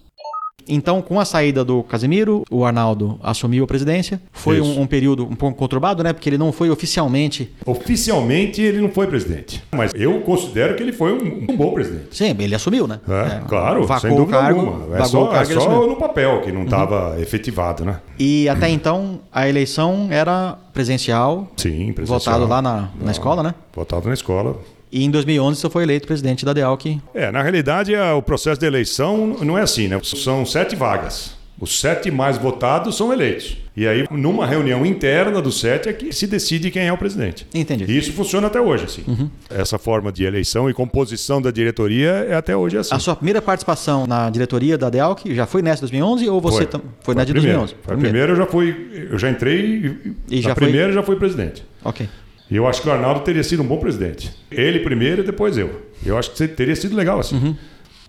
[0.68, 4.20] Então, com a saída do Casemiro, o Arnaldo assumiu a presidência.
[4.32, 6.12] Foi um, um, período um pouco conturbado, né?
[6.12, 7.52] Porque ele não foi oficialmente.
[7.64, 9.62] Oficialmente ele não foi presidente.
[9.72, 12.08] Mas eu considero que ele foi um, um bom presidente.
[12.16, 13.00] Sim, ele assumiu, né?
[13.08, 14.98] É, é, claro, sem dúvida cargo, alguma.
[14.98, 17.20] É só, é só no papel que não estava uhum.
[17.20, 18.00] efetivado, né?
[18.18, 21.50] E até então a eleição era presencial.
[21.56, 22.18] Sim, presencial.
[22.18, 23.54] Votado lá na, na escola, né?
[23.74, 24.56] Votado na escola.
[24.92, 27.00] E em 2011 você foi eleito presidente da DEALC.
[27.14, 29.98] É, na realidade o processo de eleição não é assim, né?
[30.02, 31.40] São sete vagas.
[31.58, 33.56] Os sete mais votados são eleitos.
[33.76, 37.46] E aí, numa reunião interna dos sete, é que se decide quem é o presidente.
[37.54, 37.84] Entendi.
[37.88, 39.04] E isso funciona até hoje, assim.
[39.06, 39.30] Uhum.
[39.48, 42.94] Essa forma de eleição e composição da diretoria é até hoje assim.
[42.94, 46.80] A sua primeira participação na diretoria da DEALC já foi nessa 2011 ou você foi,
[47.00, 47.76] foi na de 2011?
[47.80, 49.96] Foi a primeira, eu já fui, eu já entrei
[50.28, 50.94] e na já primeira foi...
[50.94, 51.64] já fui presidente.
[51.84, 52.08] Ok.
[52.52, 54.30] E eu acho que o Arnaldo teria sido um bom presidente.
[54.50, 55.84] Ele primeiro e depois eu.
[56.04, 57.36] Eu acho que teria sido legal assim.
[57.36, 57.56] Uhum.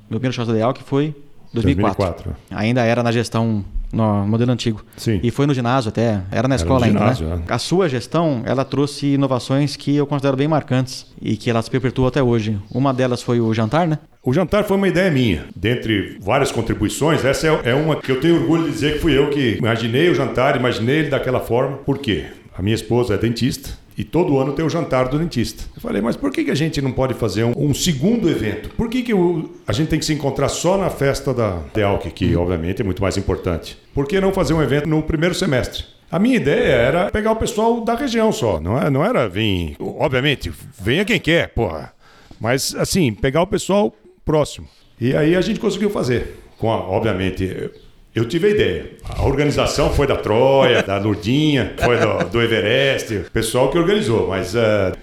[0.09, 1.15] Meu primeiro chance ideal que foi
[1.53, 2.25] 2004.
[2.25, 2.35] 2004.
[2.51, 3.63] Ainda era na gestão
[3.93, 4.83] no modelo antigo.
[4.97, 5.21] Sim.
[5.23, 7.37] E foi no ginásio até, era na escola era ginásio, ainda.
[7.37, 7.43] Né?
[7.47, 7.53] É.
[7.53, 12.09] A sua gestão, ela trouxe inovações que eu considero bem marcantes e que elas perpetuam
[12.09, 12.59] até hoje.
[12.69, 13.97] Uma delas foi o jantar, né?
[14.21, 15.45] O jantar foi uma ideia minha.
[15.55, 19.17] Dentre várias contribuições, essa é, é uma que eu tenho orgulho de dizer que fui
[19.17, 21.77] eu que imaginei o jantar, imaginei ele daquela forma.
[21.77, 22.25] Por quê?
[22.53, 25.63] A minha esposa é dentista e todo ano tem o jantar do dentista.
[25.75, 28.69] Eu falei, mas por que, que a gente não pode fazer um, um segundo evento?
[28.69, 32.11] Por que, que o, a gente tem que se encontrar só na festa da DEALC,
[32.11, 33.77] que obviamente é muito mais importante?
[33.93, 35.85] Por que não fazer um evento no primeiro semestre?
[36.11, 39.75] A minha ideia era pegar o pessoal da região só, não, é, não era vir.
[39.79, 41.91] Obviamente, venha quem quer, porra.
[42.39, 44.67] Mas, assim, pegar o pessoal próximo.
[44.99, 46.39] E aí a gente conseguiu fazer.
[46.59, 47.71] Com a, obviamente,
[48.15, 48.91] eu tive a ideia.
[49.17, 54.27] A organização foi da Troia, da Lurdinha, foi do, do Everest, o pessoal que organizou,
[54.27, 54.53] mas.
[54.53, 54.95] Uh...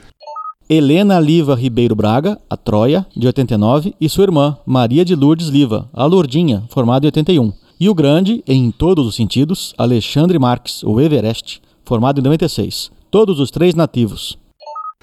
[0.69, 5.91] Helena Liva Ribeiro Braga, a Troia, de 89, e sua irmã, Maria de Lourdes Liva,
[5.93, 7.53] a Lurdinha, formada em 81.
[7.81, 12.93] E o grande, em todos os sentidos, Alexandre Marques, o Everest, formado em 96.
[13.11, 14.39] Todos os três nativos.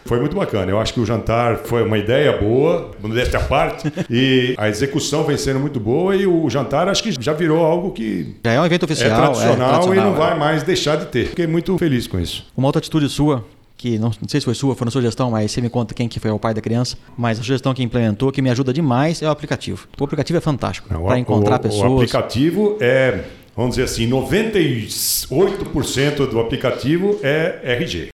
[0.08, 0.72] Foi muito bacana.
[0.72, 5.26] Eu acho que o jantar foi uma ideia boa, modéstia à parte, e a execução
[5.26, 8.62] vem sendo muito boa e o jantar acho que já virou algo que já é
[8.62, 10.18] um evento oficial, é tradicional, é tradicional e não é.
[10.18, 11.28] vai mais deixar de ter.
[11.28, 12.48] Fiquei muito feliz com isso.
[12.56, 13.44] Uma outra atitude sua
[13.76, 16.10] que não, não, sei se foi sua, foi na sugestão, mas você me conta quem
[16.10, 16.98] que foi o pai da criança.
[17.16, 19.88] Mas a sugestão que implementou, que me ajuda demais, é o aplicativo.
[20.00, 21.92] O aplicativo é fantástico para encontrar o, pessoas.
[21.92, 23.26] O aplicativo é,
[23.56, 28.10] vamos dizer assim, 98% do aplicativo é RG.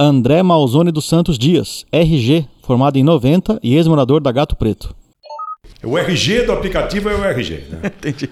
[0.00, 4.94] André Malzone dos Santos Dias, RG, formado em 90 e ex-morador da Gato Preto.
[5.82, 7.64] O RG do aplicativo é o RG.
[7.68, 7.80] Né?
[7.98, 8.30] Entendi.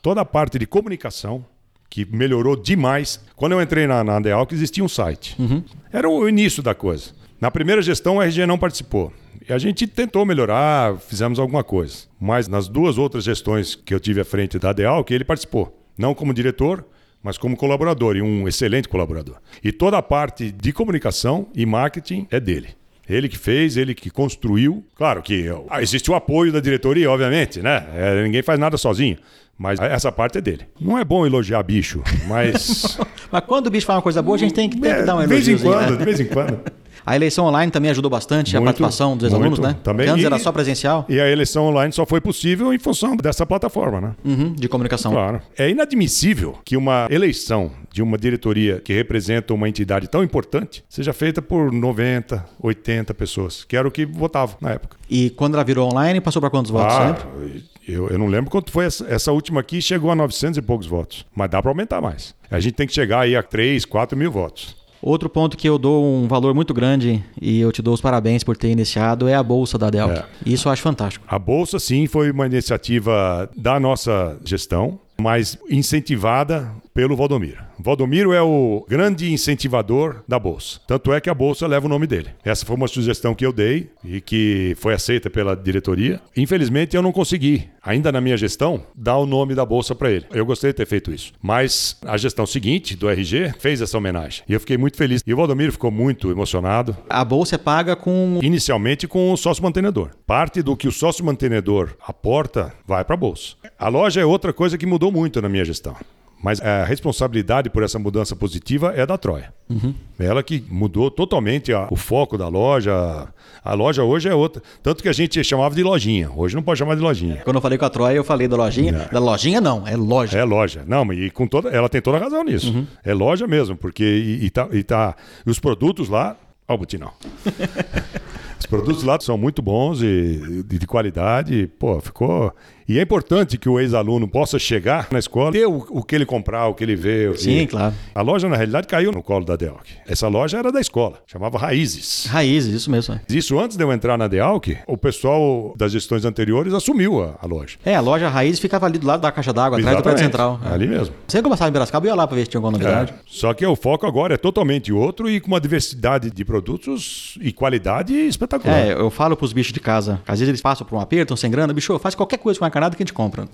[0.00, 1.44] Toda a parte de comunicação,
[1.90, 3.20] que melhorou demais.
[3.34, 5.34] Quando eu entrei na, na Deal, existia um site.
[5.40, 5.60] Uhum.
[5.92, 7.10] Era o início da coisa.
[7.40, 9.12] Na primeira gestão, o RG não participou.
[9.48, 12.04] E a gente tentou melhorar, fizemos alguma coisa.
[12.20, 15.84] Mas nas duas outras gestões que eu tive à frente da Deal, que ele participou.
[15.98, 16.84] Não como diretor,
[17.26, 19.38] mas como colaborador e um excelente colaborador.
[19.62, 22.68] E toda a parte de comunicação e marketing é dele.
[23.08, 24.84] Ele que fez, ele que construiu.
[24.94, 27.84] Claro que ah, existe o apoio da diretoria, obviamente, né?
[27.96, 29.18] É, ninguém faz nada sozinho.
[29.58, 30.68] Mas essa parte é dele.
[30.80, 32.96] Não é bom elogiar bicho, mas.
[33.32, 35.02] mas quando o bicho faz uma coisa boa, a gente tem que, tem que é,
[35.02, 35.38] dar um elogio.
[35.38, 35.96] De vez em quando, né?
[35.96, 36.60] de vez em quando.
[37.06, 39.76] A eleição online também ajudou bastante muito, a participação dos ex-alunos, né?
[39.84, 40.08] Também.
[40.08, 41.06] antes e, era só presencial.
[41.08, 44.14] E a eleição online só foi possível em função dessa plataforma, né?
[44.24, 45.12] Uhum, de comunicação.
[45.12, 45.40] Claro.
[45.56, 51.12] É inadmissível que uma eleição de uma diretoria que representa uma entidade tão importante seja
[51.12, 54.96] feita por 90, 80 pessoas, que era o que votavam na época.
[55.08, 57.64] E quando ela virou online, passou para quantos votos ah, sempre?
[57.86, 60.88] Eu, eu, não lembro quanto foi essa, essa, última aqui, chegou a 900 e poucos
[60.88, 61.24] votos.
[61.32, 62.34] Mas dá para aumentar mais.
[62.50, 64.74] A gente tem que chegar aí a 3, 4 mil votos.
[65.06, 68.42] Outro ponto que eu dou um valor muito grande e eu te dou os parabéns
[68.42, 70.28] por ter iniciado é a Bolsa da Delta.
[70.44, 70.50] É.
[70.50, 71.24] Isso eu acho fantástico.
[71.28, 77.62] A Bolsa, sim, foi uma iniciativa da nossa gestão mas incentivada pelo Valdomiro.
[77.78, 80.80] Valdomiro é o grande incentivador da Bolsa.
[80.86, 82.30] Tanto é que a Bolsa leva o nome dele.
[82.44, 86.20] Essa foi uma sugestão que eu dei e que foi aceita pela diretoria.
[86.36, 90.26] Infelizmente, eu não consegui, ainda na minha gestão, dar o nome da Bolsa para ele.
[90.32, 91.32] Eu gostaria de ter feito isso.
[91.40, 94.42] Mas a gestão seguinte, do RG, fez essa homenagem.
[94.48, 95.22] E eu fiquei muito feliz.
[95.26, 96.96] E o Valdomiro ficou muito emocionado.
[97.08, 98.40] A Bolsa é paga com.
[98.42, 100.10] Inicialmente com o sócio mantenedor.
[100.26, 103.54] Parte do que o sócio mantenedor aporta vai para a Bolsa.
[103.78, 105.94] A loja é outra coisa que mudou mudou muito na minha gestão.
[106.42, 109.52] Mas a responsabilidade por essa mudança positiva é da Troia.
[109.68, 109.94] Uhum.
[110.18, 113.28] Ela que mudou totalmente a, o foco da loja.
[113.64, 114.62] A loja hoje é outra.
[114.82, 116.30] Tanto que a gente chamava de lojinha.
[116.30, 117.40] Hoje não pode chamar de lojinha.
[117.42, 118.92] Quando eu falei com a Troia, eu falei da lojinha.
[118.92, 119.06] Não.
[119.06, 120.38] Da lojinha não, é loja.
[120.38, 120.84] É loja.
[120.86, 122.72] Não, e com toda, ela tem toda a razão nisso.
[122.72, 122.86] Uhum.
[123.02, 126.36] É loja mesmo, porque e, e, tá, e, tá, os produtos lá.
[126.68, 127.12] Ó, oh, Butinão.
[128.58, 131.70] Os produtos lá são muito bons e de, de qualidade.
[131.78, 132.52] Pô, ficou.
[132.88, 136.24] E é importante que o ex-aluno possa chegar na escola, ter o, o, que ele
[136.24, 137.36] comprar, o que ele vê.
[137.36, 137.66] Sim, e...
[137.66, 137.92] claro.
[138.14, 139.84] A loja, na realidade, caiu no colo da Delc.
[140.06, 142.26] Essa loja era da escola, chamava Raízes.
[142.26, 143.14] Raízes, isso mesmo.
[143.14, 143.20] É.
[143.28, 147.46] Isso antes de eu entrar na Delc, o pessoal das gestões anteriores assumiu a, a
[147.46, 147.76] loja.
[147.84, 150.60] É, a loja Raízes ficava ali do lado da caixa d'água, atrás do prédio central.
[150.64, 150.72] É.
[150.72, 151.14] Ali mesmo.
[151.26, 153.12] Sempre que eu passava em Piracicaba, eu ia lá para ver se tinha alguma novidade.
[153.12, 153.16] É.
[153.26, 157.52] Só que o foco agora é totalmente outro e com uma diversidade de produtos e
[157.52, 158.78] qualidade espetacular.
[158.78, 160.20] É, eu falo pros bichos de casa.
[160.26, 161.72] Às vezes eles passam por um aperto, estão sem grana.
[161.72, 163.48] Bicho, faz qualquer coisa com a encarnada que a gente compra.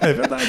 [0.00, 0.44] É, é verdade.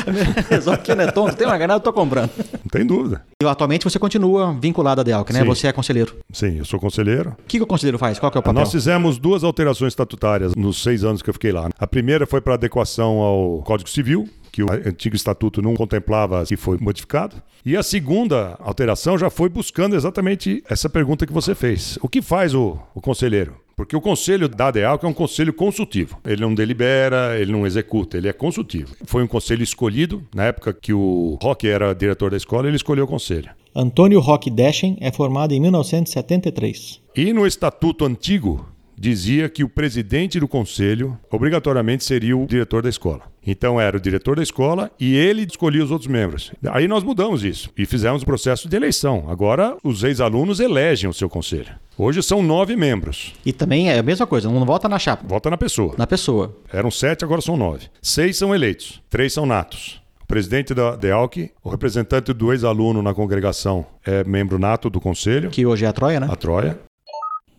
[0.62, 2.30] Só que é tonto, tem uma encarnada, eu tô comprando.
[2.38, 3.24] Não tem dúvida.
[3.42, 5.40] E atualmente você continua vinculado à DEALC, né?
[5.40, 5.46] Sim.
[5.46, 6.16] Você é conselheiro.
[6.32, 7.32] Sim, eu sou conselheiro.
[7.32, 8.20] O que, que o conselheiro faz?
[8.20, 8.60] Qual que é o papel?
[8.60, 11.70] Nós fizemos duas alterações estatutárias nos seis anos que eu fiquei lá.
[11.78, 16.56] A primeira foi para adequação ao Código Civil, que o antigo estatuto não contemplava e
[16.56, 17.36] foi modificado.
[17.66, 21.98] E a segunda alteração já foi buscando exatamente essa pergunta que você fez.
[22.02, 23.65] O que faz o, o conselheiro?
[23.76, 26.18] Porque o conselho da ADEAL é um conselho consultivo.
[26.26, 28.96] Ele não delibera, ele não executa, ele é consultivo.
[29.06, 33.04] Foi um conselho escolhido, na época que o Roque era diretor da escola, ele escolheu
[33.04, 33.50] o conselho.
[33.76, 37.02] Antônio Roque Deschen é formado em 1973.
[37.16, 38.66] E no estatuto antigo,
[38.98, 43.24] dizia que o presidente do conselho obrigatoriamente seria o diretor da escola.
[43.46, 46.52] Então era o diretor da escola e ele escolhia os outros membros.
[46.72, 49.26] Aí nós mudamos isso e fizemos o processo de eleição.
[49.28, 51.76] Agora os ex-alunos elegem o seu conselho.
[51.98, 53.34] Hoje são nove membros.
[53.46, 55.26] E também é a mesma coisa, não vota na chapa.
[55.28, 55.96] Vota na pessoa.
[55.98, 56.56] Na pessoa.
[56.74, 57.88] Eram sete, agora são nove.
[58.02, 60.02] Seis são eleitos, três são natos.
[60.24, 65.52] O presidente da DEALC, o representante do ex-aluno na congregação é membro nato do conselho.
[65.52, 66.28] Que hoje é a Troia, né?
[66.30, 66.80] A Troia.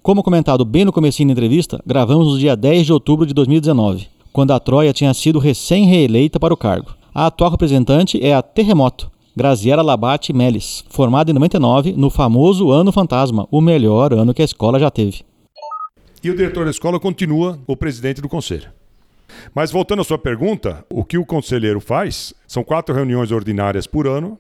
[0.02, 4.08] Como comentado bem no comecinho da entrevista, gravamos no dia 10 de outubro de 2019,
[4.36, 6.94] quando a Troia tinha sido recém-reeleita para o cargo.
[7.14, 12.92] A atual representante é a Terremoto, Graziela Labate Melis, formada em 99 no famoso Ano
[12.92, 15.22] Fantasma, o melhor ano que a escola já teve.
[16.22, 18.68] E o diretor da escola continua o presidente do conselho.
[19.54, 24.06] Mas voltando à sua pergunta, o que o conselheiro faz são quatro reuniões ordinárias por
[24.06, 24.38] ano,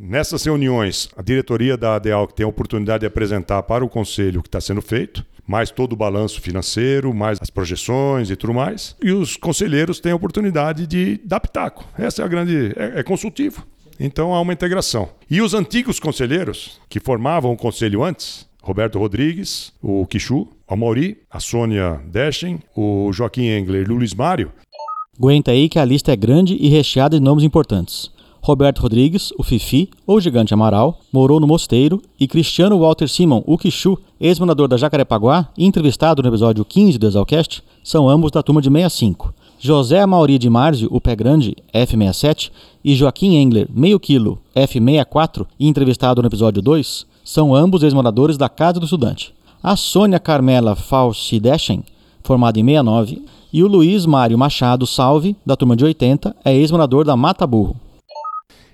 [0.00, 4.42] Nessas reuniões, a diretoria da ADEAL tem a oportunidade de apresentar para o conselho o
[4.44, 8.94] que está sendo feito, mais todo o balanço financeiro, mais as projeções e tudo mais.
[9.02, 11.86] E os conselheiros têm a oportunidade de dar pitaco.
[11.98, 12.74] Essa é a grande.
[12.76, 13.66] é, é consultivo.
[13.98, 15.08] Então há uma integração.
[15.28, 21.18] E os antigos conselheiros, que formavam o conselho antes, Roberto Rodrigues, o Quixu, a Mauri,
[21.30, 24.52] a Sônia Deschen, o Joaquim Engler e o Luiz Mário.
[25.18, 28.10] Aguenta aí que a lista é grande e recheada de nomes importantes.
[28.40, 33.58] Roberto Rodrigues, o Fifi, ou Gigante Amaral, morou no Mosteiro, e Cristiano Walter Simon, o
[33.58, 38.68] Quixu, ex-morador da Jacarepaguá, entrevistado no episódio 15 do Exalcast, são ambos da turma de
[38.68, 39.34] 65.
[39.60, 42.50] José Mauri de Márzio, o Pé Grande, F67,
[42.84, 48.78] e Joaquim Engler, meio quilo, F64, entrevistado no episódio 2, são ambos ex-moradores da Casa
[48.78, 49.34] do Estudante.
[49.62, 51.82] A Sônia Carmela Falsi Deschen,
[52.22, 53.22] formada em 69,
[53.52, 57.76] e o Luiz Mário Machado Salve, da turma de 80, é ex-morador da Mata Burro.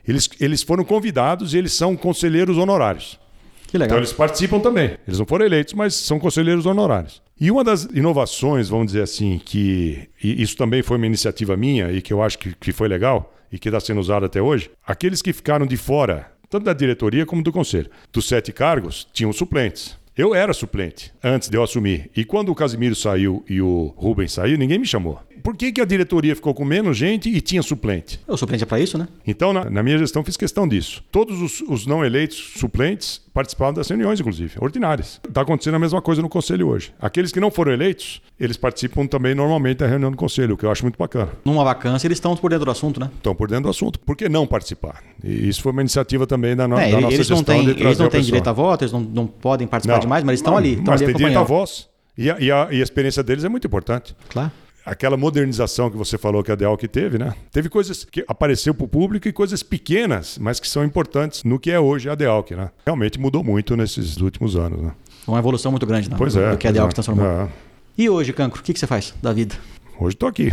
[0.07, 3.18] Eles, eles foram convidados e eles são conselheiros honorários.
[3.66, 3.96] Que legal.
[3.96, 4.96] Então eles participam também.
[5.07, 7.20] Eles não foram eleitos, mas são conselheiros honorários.
[7.40, 12.00] E uma das inovações, vamos dizer assim, que isso também foi uma iniciativa minha e
[12.00, 15.20] que eu acho que, que foi legal e que está sendo usado até hoje, aqueles
[15.20, 19.96] que ficaram de fora, tanto da diretoria como do conselho, dos sete cargos, tinham suplentes.
[20.16, 22.08] Eu era suplente antes de eu assumir.
[22.16, 25.18] E quando o Casimiro saiu e o Rubens saiu, ninguém me chamou.
[25.42, 28.20] Por que, que a diretoria ficou com menos gente e tinha suplente?
[28.26, 29.08] O suplente é para isso, né?
[29.26, 31.04] Então, na, na, minha gestão, fiz questão disso.
[31.10, 35.20] Todos os, os, não eleitos suplentes participavam das reuniões, inclusive, ordinárias.
[35.28, 36.95] Está acontecendo a mesma coisa no conselho hoje.
[37.01, 40.64] Aqueles que não foram eleitos, eles participam também normalmente da reunião do conselho, o que
[40.64, 41.32] eu acho muito bacana.
[41.45, 43.11] Numa vacância, eles estão por dentro do assunto, né?
[43.16, 43.99] Estão por dentro do assunto.
[43.99, 45.03] Por que não participar?
[45.22, 47.37] E isso foi uma iniciativa também da, no, é, da nossa eles gestão.
[47.39, 50.22] Não têm, eles não têm direito a voto, eles não, não podem participar não, demais,
[50.22, 50.76] mas eles estão ali.
[50.76, 51.89] Mas ali tem direito à voz.
[52.16, 54.14] E a, e, a, e a experiência deles é muito importante.
[54.28, 54.53] Claro
[54.85, 57.35] aquela modernização que você falou que a Delc teve, né?
[57.51, 61.59] Teve coisas que apareceu para o público e coisas pequenas, mas que são importantes no
[61.59, 62.70] que é hoje a Delc, né?
[62.85, 64.93] Realmente mudou muito nesses últimos anos, né?
[65.26, 66.16] Uma evolução muito grande, né?
[66.18, 66.51] Pois do, é.
[66.51, 66.93] Do que a Delc é.
[66.95, 67.24] transformou.
[67.24, 67.49] É.
[67.97, 69.55] E hoje, Cancro, o que, que você faz da vida?
[69.99, 70.53] Hoje estou aqui,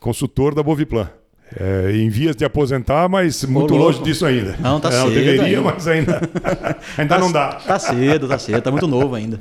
[0.00, 1.08] consultor da Boviplan.
[1.58, 3.98] É, em vias de aposentar, mas muito louco.
[3.98, 4.56] longe disso ainda.
[4.60, 5.62] Não, tá é, cedo Eu deveria, ainda.
[5.62, 6.20] mas ainda,
[6.96, 7.54] ainda não dá.
[7.54, 9.40] Tá cedo, tá cedo, tá muito novo ainda.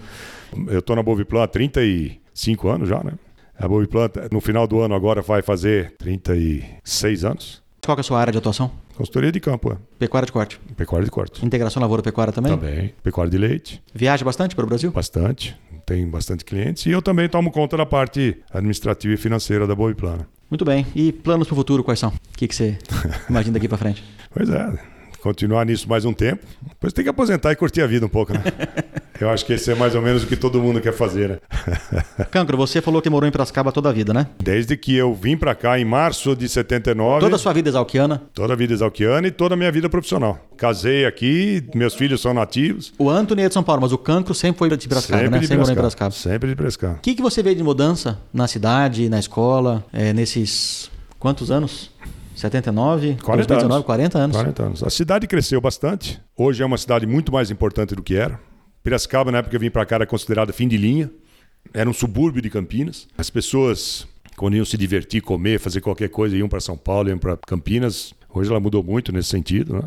[0.69, 3.11] Eu estou na Boviplan há 35 anos já, né?
[3.59, 7.61] A Boviplan, no final do ano agora, vai fazer 36 anos.
[7.83, 8.71] Qual é a sua área de atuação?
[8.95, 9.77] Consultoria de campo, é.
[9.97, 10.59] Pecuária de corte.
[10.75, 11.45] Pecuária de corte.
[11.45, 12.51] Integração lavoura-pecuária também?
[12.51, 12.93] Também.
[13.01, 14.91] Pecuária de leite, Viaja bastante para o Brasil?
[14.91, 15.57] bastante.
[15.85, 16.85] Tem bastante clientes.
[16.85, 20.17] E eu também tomo conta da parte administrativa e financeira da Boviplan.
[20.17, 20.25] né?
[20.49, 20.85] Muito bem.
[20.95, 22.09] E planos para o futuro quais são?
[22.09, 22.77] O que, que você
[23.29, 24.03] imagina daqui para frente?
[24.31, 24.69] Pois é,
[25.21, 26.45] continuar nisso mais um tempo.
[26.67, 28.41] Depois tem que aposentar e curtir a vida um pouco, né?
[29.19, 31.39] Eu acho que esse é mais ou menos o que todo mundo quer fazer, né?
[32.31, 34.27] Cancro, você falou que morou em Piracicaba toda a vida, né?
[34.41, 38.21] Desde que eu vim pra cá em março de 79, Toda a sua vida exalquiana.
[38.33, 40.39] toda a vida exalquiana e toda a minha vida profissional.
[40.55, 42.93] Casei aqui, meus filhos são nativos.
[42.97, 45.39] O Antônio é de São Paulo, mas o Cancro sempre foi de Piracicaba, né?
[45.39, 45.75] de Sempre morou em.
[45.75, 46.11] Piracicaba.
[46.11, 46.93] Sempre de Piracicaba.
[46.93, 50.89] O que, que você vê de mudança na cidade, na escola, é, nesses
[51.19, 51.91] quantos anos?
[52.39, 53.17] 79?
[53.21, 53.85] 40 2019, anos.
[53.85, 54.35] 40 anos.
[54.37, 54.83] 40 anos.
[54.83, 56.21] A cidade cresceu bastante.
[56.35, 58.39] Hoje é uma cidade muito mais importante do que era.
[58.81, 61.11] Piracicaba, na época que eu vim para cá, era considerada fim de linha.
[61.73, 63.07] Era um subúrbio de Campinas.
[63.17, 67.17] As pessoas, quando iam se divertir, comer, fazer qualquer coisa, iam para São Paulo, iam
[67.17, 68.13] para Campinas.
[68.33, 69.73] Hoje ela mudou muito nesse sentido.
[69.73, 69.83] Né?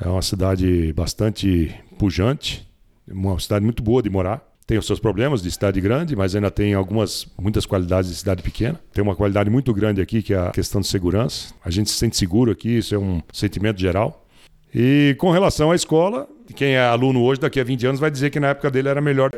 [0.00, 2.68] É uma cidade bastante pujante,
[3.06, 4.42] uma cidade muito boa de morar.
[4.66, 8.42] Tem os seus problemas de cidade grande, mas ainda tem algumas, muitas qualidades de cidade
[8.42, 8.80] pequena.
[8.92, 11.52] Tem uma qualidade muito grande aqui, que é a questão de segurança.
[11.62, 14.24] A gente se sente seguro aqui, isso é um sentimento geral.
[14.74, 18.30] E com relação à escola, quem é aluno hoje, daqui a 20 anos, vai dizer
[18.30, 19.30] que na época dele era melhor.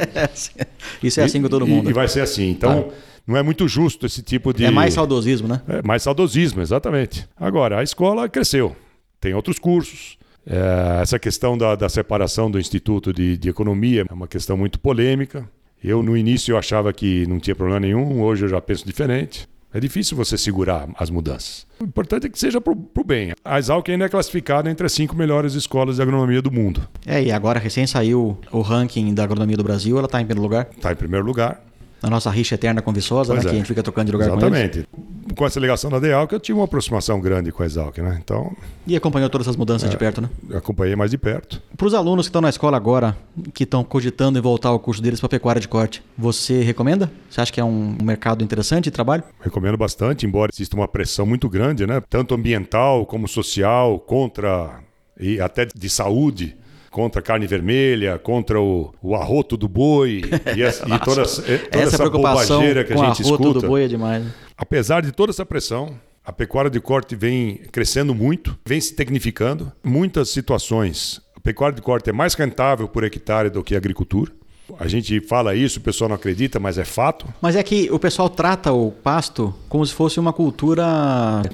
[1.03, 1.91] Isso é assim com todo mundo.
[1.91, 2.49] E, vai ser assim.
[2.49, 2.91] Então,
[3.27, 4.65] não é muito justo esse tipo de.
[4.65, 5.61] É mais saudosismo, né?
[5.69, 7.29] É, mais saudosismo, exatamente.
[7.37, 8.75] Agora, a escola cresceu,
[9.21, 10.17] tem outros cursos.
[10.47, 14.79] É, essa questão da, da separação do Instituto de, de Economia é uma questão muito
[14.79, 15.49] polêmica.
[15.83, 19.49] Eu, no início, eu achava que não tinha problema nenhum, hoje eu já penso diferente.
[19.75, 21.67] É difícil você segurar as mudanças.
[21.79, 23.35] O importante é que seja para o bem.
[23.45, 26.89] A Exalc ainda é classificada entre as cinco melhores escolas de agronomia do mundo.
[27.05, 30.43] É, e agora recém saiu o ranking da agronomia do Brasil, ela está em primeiro
[30.43, 30.69] lugar.
[30.75, 31.66] Está em primeiro lugar.
[32.03, 33.41] Na nossa rixa eterna com Viçosa, né?
[33.41, 33.43] É.
[33.43, 34.45] Que a gente fica trocando de lugar com eles.
[34.77, 34.89] Exatamente.
[35.35, 38.19] Com essa ligação da Dealc, eu tive uma aproximação grande com a Exalc, né?
[38.23, 38.55] Então,
[38.87, 39.91] E acompanhou todas essas mudanças É.
[39.91, 40.29] de perto, né?
[40.55, 41.61] acompanhei mais de perto.
[41.77, 43.17] Para os alunos que estão na escola agora,
[43.53, 47.11] que estão cogitando em voltar o curso deles para pecuária de corte, você recomenda?
[47.31, 49.25] Você acha que é um mercado interessante de trabalho?
[49.41, 52.03] Recomendo bastante, embora exista uma pressão muito grande, né?
[52.09, 54.81] Tanto ambiental como social, contra
[55.19, 56.57] e até de saúde,
[56.97, 60.23] contra a carne vermelha, contra o, o arroto do boi
[60.57, 63.61] e, essa, e toda, essa- toda essa, preocupação bobageira que a a gente escuta.
[63.61, 64.25] do boi é demais.
[64.25, 64.33] né?
[64.57, 65.95] Apesar de toda essa pressão,
[66.25, 69.71] a pecuária de corte vem crescendo muito, vem se tecnificando.
[69.85, 74.33] Muitas situações, a pecuária de corte é mais rentável por hectare do que a agricultura.
[74.81, 77.27] A gente fala isso, o pessoal não acredita, mas é fato.
[77.41, 80.85] Mas é que o pessoal trata o pasto como se fosse uma cultura.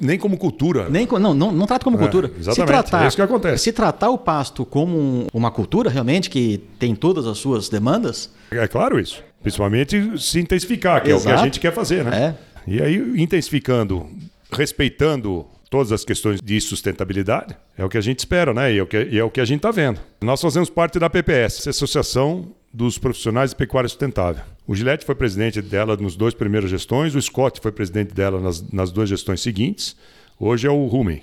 [0.01, 0.89] Nem como cultura.
[0.89, 2.27] Nem, não, não, não trata como É, cultura.
[2.39, 3.63] exatamente, Se tratar, é isso que acontece.
[3.63, 8.31] Se tratar o pasto como um- uma cultura realmente que tem todas as suas demandas,
[8.51, 9.23] É claro isso.
[9.41, 11.41] Principalmente se intensificar, que é o que Exato.
[11.41, 12.35] a gente quer fazer, né?
[12.67, 12.71] É.
[12.71, 14.07] E aí, intensificando,
[14.51, 18.71] respeitando todas as questões de sustentabilidade, é o que a gente espera, né?
[18.73, 19.99] E é o que, e é o que a gente está vendo.
[20.21, 24.43] Nós fazemos parte da PPS, Associação dos Profissionais de Pecuária Sustentável.
[24.67, 28.67] O Gillette foi presidente dela nos dois primeiros gestões, o Scott foi presidente dela nas,
[28.71, 29.95] nas duas gestões seguintes.
[30.39, 31.21] Hoje é o Rumen.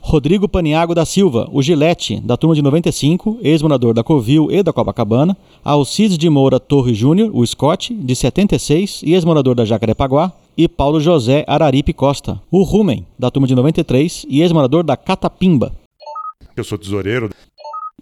[0.00, 4.72] Rodrigo Paniago da Silva, o Gilete, da turma de 95, ex-morador da Covil e da
[4.72, 10.68] Copacabana, Alcides de Moura Torre Júnior, o Scott, de 76 e ex-morador da Jacarepaguá, e
[10.68, 15.72] Paulo José Araripe Costa, o Rumen, da turma de 93 e ex-morador da Catapimba.
[16.56, 17.30] Eu sou tesoureiro.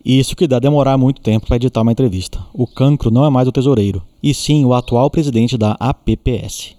[0.04, 2.38] Isso que dá demorar muito tempo para editar uma entrevista.
[2.52, 6.76] O cancro não é mais o tesoureiro, e sim o atual presidente da APPS.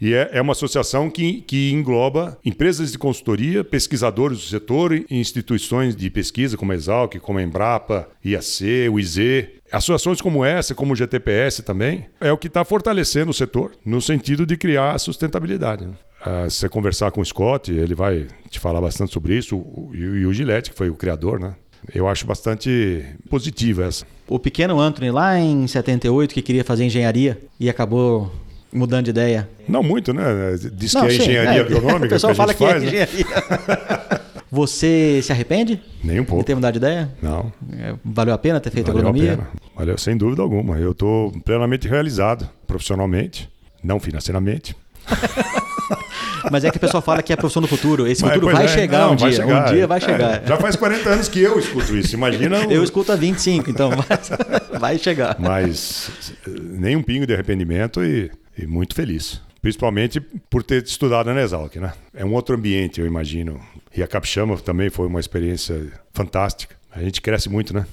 [0.00, 5.06] E é, é uma associação que, que engloba empresas de consultoria, pesquisadores do setor e
[5.10, 9.48] instituições de pesquisa como a Exalc, como a Embrapa, IAC, o IZ.
[9.72, 14.00] Associações como essa, como o GTPS também, é o que está fortalecendo o setor no
[14.00, 15.86] sentido de criar sustentabilidade.
[15.86, 15.94] Né?
[16.24, 19.98] Uh, se você conversar com o Scott, ele vai te falar bastante sobre isso, e,
[19.98, 21.54] e o Gillette, que foi o criador, né?
[21.94, 24.04] Eu acho bastante positiva essa.
[24.28, 28.32] O pequeno Anthony, lá em 78, que queria fazer engenharia e acabou
[28.72, 29.48] mudando de ideia.
[29.68, 30.24] Não muito, né?
[30.72, 31.64] Diz Não, que é sim, engenharia é.
[31.64, 32.06] agronômica.
[32.06, 33.26] O pessoal que fala que é faz, é engenharia.
[34.50, 35.82] Você se arrepende?
[36.02, 36.42] Nem um pouco.
[36.42, 37.10] De ter mudado de ideia?
[37.20, 37.52] Não.
[37.78, 39.34] É, valeu a pena ter feito valeu agronomia?
[39.34, 39.48] A pena.
[39.76, 40.78] Valeu, sem dúvida alguma.
[40.78, 43.48] Eu estou plenamente realizado profissionalmente,
[43.82, 44.74] não financeiramente.
[46.50, 48.06] Mas é que o pessoal fala que é a profissão do futuro.
[48.06, 49.32] Esse Mas, futuro vai é, chegar não, um dia.
[49.32, 49.68] Chegar.
[49.68, 50.42] Um dia vai chegar.
[50.42, 52.14] É, já faz 40 anos que eu escuto isso.
[52.14, 52.64] Imagina.
[52.64, 54.18] Eu escuto há 25, então vai,
[54.78, 55.36] vai chegar.
[55.38, 56.10] Mas
[56.46, 59.40] nem um pingo de arrependimento e, e muito feliz.
[59.60, 61.92] Principalmente por ter estudado na Exalc, né?
[62.14, 63.60] É um outro ambiente, eu imagino.
[63.96, 66.76] E a Capixama também foi uma experiência fantástica.
[66.92, 67.84] A gente cresce muito, né?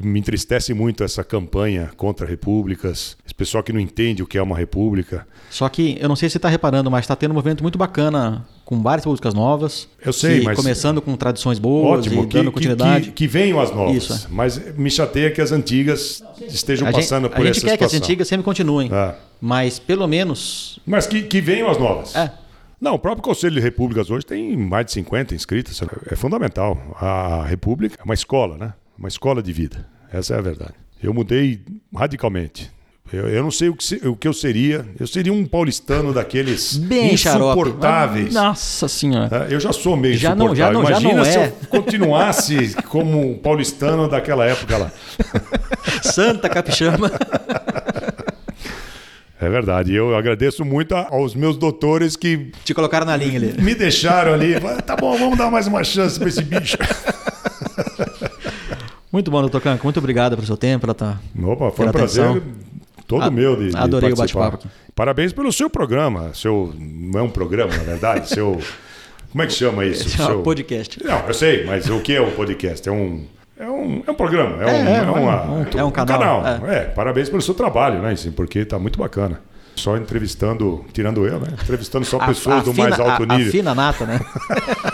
[0.00, 4.42] Me entristece muito essa campanha contra repúblicas, esse pessoal que não entende o que é
[4.42, 5.26] uma república.
[5.50, 7.76] Só que eu não sei se você está reparando, mas está tendo um movimento muito
[7.76, 9.88] bacana com várias repúblicas novas.
[10.04, 13.06] Eu sei, mas começando com tradições boas ótimo, e dando que, continuidade.
[13.06, 13.96] Que, que, venham as novas.
[13.96, 14.12] Isso.
[14.14, 14.18] É.
[14.30, 17.52] Mas me chateia que as antigas estejam a passando gente, por essa situação.
[17.52, 17.88] A gente quer situação.
[17.88, 19.14] que as antigas sempre continuem, é.
[19.40, 20.80] mas pelo menos.
[20.86, 22.14] Mas que, que venham as novas.
[22.14, 22.32] É.
[22.82, 25.80] Não, o próprio Conselho de Repúblicas hoje tem mais de 50 inscritos.
[26.10, 26.76] É fundamental.
[27.00, 28.74] A República é uma escola, né?
[28.98, 29.86] Uma escola de vida.
[30.12, 30.74] Essa é a verdade.
[31.02, 31.60] Eu mudei
[31.94, 32.70] radicalmente.
[33.12, 34.86] Eu, eu não sei o que, o que, eu seria.
[34.98, 38.32] Eu seria um paulistano daqueles Bem insuportáveis.
[38.32, 39.48] Nossa senhora.
[39.50, 40.80] É, eu já sou meio já insuportável.
[40.80, 41.48] Não, já não, Imagina já não é.
[41.50, 44.92] se eu continuasse como paulistano daquela época lá.
[46.02, 47.10] Santa Capixama.
[49.38, 49.92] É verdade.
[49.92, 52.52] Eu agradeço muito aos meus doutores que.
[52.64, 53.60] Te colocaram na linha ali.
[53.60, 54.54] Me deixaram ali.
[54.86, 56.78] Tá bom, vamos dar mais uma chance para esse bicho.
[59.12, 59.84] Muito bom, doutor Canco.
[59.84, 60.86] Muito obrigado pelo seu tempo.
[60.86, 62.42] Ela tá Opa, foi um prazer atenção.
[63.06, 64.66] todo A, meu de, Adorei de o bate-papo.
[64.94, 66.32] Parabéns pelo seu programa.
[66.32, 68.26] Seu, não é um programa, na verdade.
[68.30, 68.58] seu,
[69.30, 70.08] como é que chama isso?
[70.16, 70.30] Seu...
[70.30, 71.04] É um podcast.
[71.04, 72.88] Não, eu sei, mas o que é um podcast?
[72.88, 73.26] É um...
[73.58, 76.40] É um, é um programa, é, um, é, é, uma, um, é um canal.
[76.40, 76.68] Um canal.
[76.68, 76.86] É.
[76.86, 78.12] parabéns pelo seu trabalho, né?
[78.34, 79.40] Porque está muito bacana.
[79.76, 81.48] Só entrevistando, tirando eu, né?
[81.62, 83.48] Entrevistando só pessoas a, do fina, mais alto nível.
[83.48, 84.20] A fina nata, né?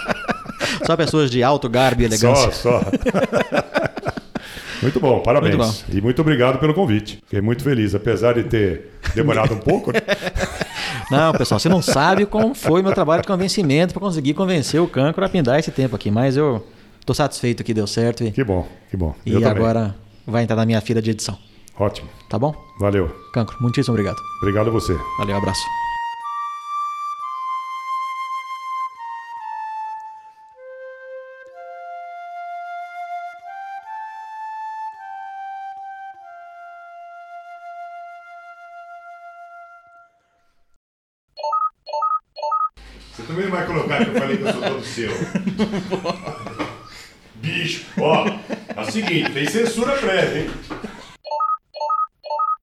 [0.85, 2.53] só pessoas de alto garbo e elegância.
[2.53, 2.83] Só, só.
[4.83, 5.57] Muito bom, parabéns.
[5.57, 5.99] Muito bom.
[5.99, 7.19] E muito obrigado pelo convite.
[7.25, 9.93] Fiquei muito feliz, apesar de ter demorado um pouco.
[9.93, 10.01] Né?
[11.11, 14.87] Não, pessoal, você não sabe como foi meu trabalho de convencimento para conseguir convencer o
[14.87, 16.67] cancro a pindar esse tempo aqui, mas eu
[17.01, 18.25] estou satisfeito que deu certo.
[18.25, 18.31] E...
[18.31, 19.15] Que bom, que bom.
[19.25, 19.95] E eu agora também.
[20.27, 21.39] vai entrar na minha fila de edição.
[21.79, 22.09] Ótimo.
[22.29, 22.55] Tá bom?
[22.79, 23.09] Valeu.
[23.33, 24.19] Cancro, muitíssimo obrigado.
[24.43, 24.95] Obrigado a você.
[25.19, 25.88] Valeu, abraço.
[44.79, 45.11] Todo seu.
[47.37, 50.51] Bicho, ó, é o seguinte, tem censura prévia, hein?